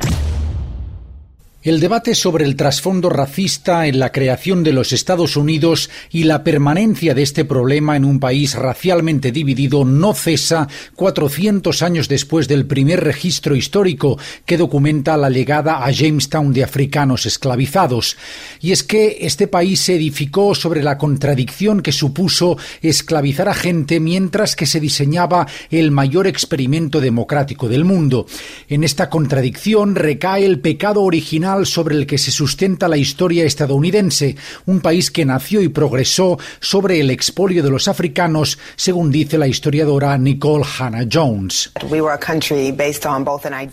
El 1.65 1.79
debate 1.79 2.13
sobre 2.13 2.45
el 2.45 2.55
trasfondo 2.55 3.09
racista 3.09 3.87
en 3.87 3.97
la 3.97 4.11
creación 4.11 4.63
de 4.63 4.71
los 4.71 4.93
Estados 4.93 5.35
Unidos 5.35 5.89
y 6.11 6.25
la 6.25 6.43
permanencia 6.43 7.15
de 7.15 7.23
este 7.23 7.43
problema 7.43 7.95
en 7.95 8.05
un 8.05 8.19
país 8.19 8.53
racialmente 8.53 9.31
dividido 9.31 9.83
no 9.83 10.13
cesa 10.13 10.67
400 10.95 11.81
años 11.81 12.07
después 12.07 12.47
del 12.47 12.67
primer 12.67 13.03
registro 13.03 13.55
histórico 13.55 14.19
que 14.45 14.57
documenta 14.57 15.17
la 15.17 15.31
llegada 15.31 15.83
a 15.83 15.91
Jamestown 15.91 16.53
de 16.53 16.63
africanos 16.63 17.25
esclavizados. 17.25 18.15
Y 18.61 18.71
es 18.71 18.83
que 18.83 19.17
este 19.21 19.47
país 19.47 19.79
se 19.79 19.95
edificó 19.95 20.53
sobre 20.53 20.83
la 20.83 20.99
contradicción 20.99 21.81
que 21.81 21.93
supuso 21.93 22.59
esclavizar 22.83 23.49
a 23.49 23.55
gente 23.55 23.99
mientras 23.99 24.55
que 24.55 24.67
se 24.67 24.79
diseñaba 24.79 25.47
el 25.71 25.89
mayor 25.89 26.27
experimento 26.27 27.01
democrático 27.01 27.67
del 27.67 27.85
mundo. 27.85 28.27
En 28.69 28.83
esta 28.83 29.09
contradicción 29.09 29.95
recae 29.95 30.45
el 30.45 30.59
pecado 30.59 31.01
original 31.01 31.54
sobre 31.63 31.95
el 31.95 32.05
que 32.05 32.17
se 32.17 32.31
sustenta 32.31 32.89
la 32.89 32.97
historia 32.97 33.45
estadounidense, 33.45 34.35
un 34.65 34.81
país 34.81 35.11
que 35.11 35.23
nació 35.23 35.61
y 35.61 35.69
progresó 35.69 36.37
sobre 36.59 36.99
el 36.99 37.11
expolio 37.11 37.63
de 37.63 37.69
los 37.69 37.87
africanos, 37.87 38.57
según 38.75 39.11
dice 39.11 39.37
la 39.37 39.47
historiadora 39.47 40.17
Nicole 40.17 40.65
Hannah 40.77 41.07
Jones. 41.11 41.71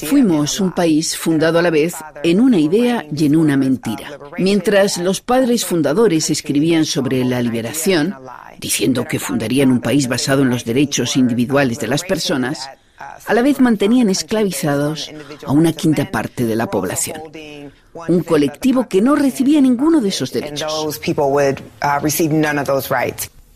Fuimos 0.06 0.60
un 0.60 0.72
país 0.72 1.16
fundado 1.16 1.58
a 1.58 1.62
la 1.62 1.70
vez 1.70 1.94
en 2.22 2.40
una 2.40 2.58
idea 2.60 3.04
y 3.14 3.26
en 3.26 3.36
una 3.36 3.56
mentira. 3.56 4.18
Mientras 4.38 4.98
los 4.98 5.20
padres 5.20 5.64
fundadores 5.64 6.30
escribían 6.30 6.84
sobre 6.84 7.24
la 7.24 7.40
liberación, 7.40 8.14
diciendo 8.60 9.06
que 9.08 9.18
fundarían 9.18 9.72
un 9.72 9.80
país 9.80 10.08
basado 10.08 10.42
en 10.42 10.50
los 10.50 10.64
derechos 10.64 11.16
individuales 11.16 11.78
de 11.78 11.88
las 11.88 12.02
personas, 12.02 12.68
a 13.26 13.34
la 13.34 13.42
vez 13.42 13.60
mantenían 13.60 14.10
esclavizados 14.10 15.10
a 15.46 15.52
una 15.52 15.72
quinta 15.72 16.10
parte 16.10 16.44
de 16.44 16.56
la 16.56 16.66
población 16.66 17.20
un 18.08 18.22
colectivo 18.22 18.88
que 18.88 19.02
no 19.02 19.16
recibía 19.16 19.60
ninguno 19.60 20.00
de 20.00 20.08
esos 20.08 20.32
derechos. 20.32 20.72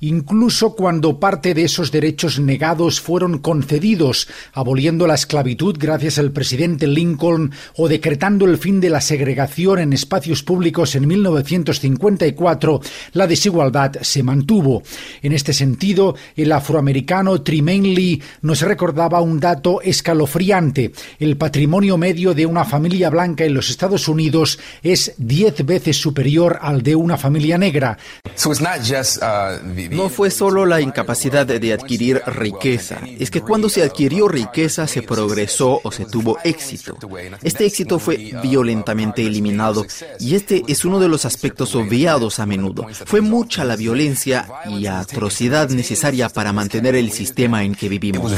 Incluso 0.00 0.74
cuando 0.74 1.18
parte 1.18 1.54
de 1.54 1.64
esos 1.64 1.90
derechos 1.90 2.38
negados 2.38 3.00
fueron 3.00 3.38
concedidos, 3.38 4.28
aboliendo 4.52 5.06
la 5.06 5.14
esclavitud 5.14 5.76
gracias 5.78 6.18
al 6.18 6.32
presidente 6.32 6.86
Lincoln 6.86 7.52
o 7.76 7.88
decretando 7.88 8.44
el 8.44 8.58
fin 8.58 8.78
de 8.78 8.90
la 8.90 9.00
segregación 9.00 9.78
en 9.78 9.94
espacios 9.94 10.42
públicos 10.42 10.94
en 10.96 11.06
1954, 11.06 12.80
la 13.12 13.26
desigualdad 13.26 13.96
se 14.02 14.22
mantuvo. 14.22 14.82
En 15.22 15.32
este 15.32 15.54
sentido, 15.54 16.14
el 16.36 16.52
afroamericano 16.52 17.40
Tremaine 17.40 17.94
Lee 17.94 18.22
nos 18.42 18.60
recordaba 18.60 19.22
un 19.22 19.40
dato 19.40 19.80
escalofriante. 19.80 20.92
El 21.18 21.38
patrimonio 21.38 21.96
medio 21.96 22.34
de 22.34 22.44
una 22.44 22.66
familia 22.66 23.08
blanca 23.08 23.44
en 23.44 23.54
los 23.54 23.70
Estados 23.70 24.08
Unidos 24.08 24.58
es 24.82 25.14
diez 25.16 25.64
veces 25.64 25.96
superior 25.96 26.58
al 26.60 26.82
de 26.82 26.94
una 26.94 27.16
familia 27.16 27.56
negra. 27.56 27.96
Uh, 28.44 29.85
no 29.90 30.08
fue 30.08 30.30
solo 30.30 30.66
la 30.66 30.80
incapacidad 30.80 31.46
de 31.46 31.72
adquirir 31.72 32.22
riqueza, 32.26 33.00
es 33.18 33.30
que 33.30 33.40
cuando 33.40 33.68
se 33.68 33.82
adquirió 33.82 34.28
riqueza 34.28 34.86
se 34.86 35.02
progresó 35.02 35.80
o 35.82 35.92
se 35.92 36.04
tuvo 36.04 36.38
éxito. 36.44 36.98
Este 37.42 37.66
éxito 37.66 37.98
fue 37.98 38.32
violentamente 38.42 39.22
eliminado 39.22 39.84
y 40.18 40.34
este 40.34 40.64
es 40.68 40.84
uno 40.84 41.00
de 41.00 41.08
los 41.08 41.24
aspectos 41.24 41.74
obviados 41.74 42.38
a 42.38 42.46
menudo. 42.46 42.86
Fue 43.04 43.20
mucha 43.20 43.64
la 43.64 43.76
violencia 43.76 44.48
y 44.68 44.86
atrocidad 44.86 45.68
necesaria 45.70 46.28
para 46.28 46.52
mantener 46.52 46.94
el 46.94 47.12
sistema 47.12 47.64
en 47.64 47.74
que 47.74 47.88
vivimos. 47.88 48.32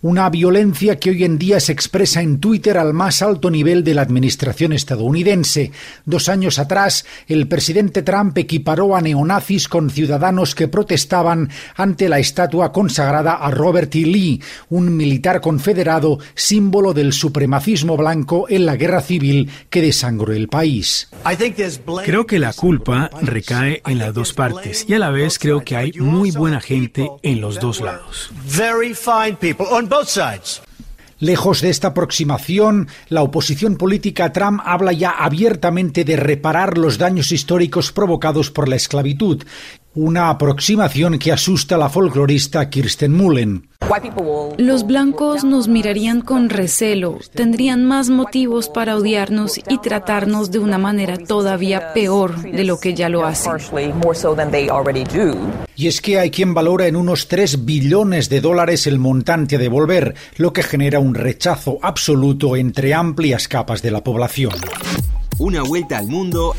Una 0.00 0.30
violencia 0.30 1.00
que 1.00 1.10
hoy 1.10 1.24
en 1.24 1.38
día 1.38 1.58
se 1.58 1.72
expresa 1.72 2.22
en 2.22 2.38
Twitter 2.38 2.78
al 2.78 2.94
más 2.94 3.20
alto 3.20 3.50
nivel 3.50 3.82
de 3.82 3.94
la 3.94 4.02
administración 4.02 4.72
estadounidense. 4.72 5.72
Dos 6.04 6.28
años 6.28 6.60
atrás, 6.60 7.04
el 7.26 7.48
presidente 7.48 8.02
Trump 8.02 8.38
equiparó 8.38 8.94
a 8.94 9.00
neonazis 9.00 9.66
con 9.66 9.90
ciudadanos 9.90 10.54
que 10.54 10.68
protestaban 10.68 11.50
ante 11.74 12.08
la 12.08 12.20
estatua 12.20 12.70
consagrada 12.70 13.34
a 13.34 13.50
Robert 13.50 13.92
E. 13.96 14.06
Lee, 14.06 14.40
un 14.68 14.96
militar 14.96 15.40
confederado 15.40 16.20
símbolo 16.36 16.94
del 16.94 17.12
supremacismo 17.12 17.96
blanco 17.96 18.46
en 18.48 18.66
la 18.66 18.76
guerra 18.76 19.00
civil 19.00 19.50
que 19.68 19.82
desangró 19.82 20.32
el 20.32 20.46
país. 20.46 21.08
Creo 22.04 22.24
que 22.24 22.38
la 22.38 22.52
culpa 22.52 23.10
recae 23.20 23.82
en 23.84 23.98
las 23.98 24.14
dos 24.14 24.32
partes 24.32 24.86
y 24.88 24.94
a 24.94 25.00
la 25.00 25.10
vez 25.10 25.40
creo 25.40 25.64
que 25.64 25.74
hay 25.74 25.90
muy 25.94 26.30
buena 26.30 26.60
gente 26.60 27.10
en 27.24 27.40
los 27.40 27.58
dos 27.58 27.80
lados. 27.80 28.30
Lejos 31.20 31.62
de 31.62 31.70
esta 31.70 31.88
aproximación, 31.88 32.86
la 33.08 33.22
oposición 33.22 33.76
política 33.76 34.32
Trump 34.32 34.60
habla 34.64 34.92
ya 34.92 35.10
abiertamente 35.10 36.04
de 36.04 36.16
reparar 36.16 36.78
los 36.78 36.96
daños 36.96 37.32
históricos 37.32 37.90
provocados 37.90 38.52
por 38.52 38.68
la 38.68 38.76
esclavitud, 38.76 39.42
una 39.98 40.30
aproximación 40.30 41.18
que 41.18 41.32
asusta 41.32 41.74
a 41.74 41.78
la 41.78 41.88
folclorista 41.88 42.70
Kirsten 42.70 43.12
Mullen. 43.12 43.68
Los 44.56 44.86
blancos 44.86 45.42
nos 45.42 45.66
mirarían 45.66 46.20
con 46.20 46.50
recelo, 46.50 47.18
tendrían 47.34 47.84
más 47.84 48.08
motivos 48.08 48.68
para 48.68 48.96
odiarnos 48.96 49.58
y 49.58 49.78
tratarnos 49.78 50.52
de 50.52 50.60
una 50.60 50.78
manera 50.78 51.18
todavía 51.18 51.92
peor 51.94 52.40
de 52.42 52.64
lo 52.64 52.78
que 52.78 52.94
ya 52.94 53.08
lo 53.08 53.26
hacen. 53.26 53.54
Y 55.74 55.86
es 55.88 56.00
que 56.00 56.18
hay 56.20 56.30
quien 56.30 56.54
valora 56.54 56.86
en 56.86 56.94
unos 56.94 57.26
3 57.26 57.64
billones 57.64 58.28
de 58.28 58.40
dólares 58.40 58.86
el 58.86 59.00
montante 59.00 59.56
a 59.56 59.58
devolver, 59.58 60.14
lo 60.36 60.52
que 60.52 60.62
genera 60.62 61.00
un 61.00 61.14
rechazo 61.14 61.78
absoluto 61.82 62.54
entre 62.54 62.94
amplias 62.94 63.48
capas 63.48 63.82
de 63.82 63.90
la 63.90 64.04
población. 64.04 64.52
Una 65.38 65.62
vuelta 65.62 65.98
al 65.98 66.06
mundo 66.06 66.54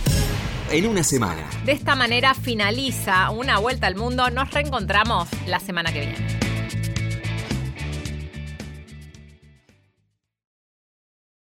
en 0.71 0.87
una 0.87 1.03
semana. 1.03 1.49
De 1.65 1.71
esta 1.71 1.95
manera 1.95 2.33
finaliza 2.33 3.29
una 3.31 3.59
vuelta 3.59 3.87
al 3.87 3.95
mundo. 3.95 4.29
Nos 4.29 4.51
reencontramos 4.51 5.27
la 5.47 5.59
semana 5.59 5.91
que 5.91 5.99
viene. 6.01 6.48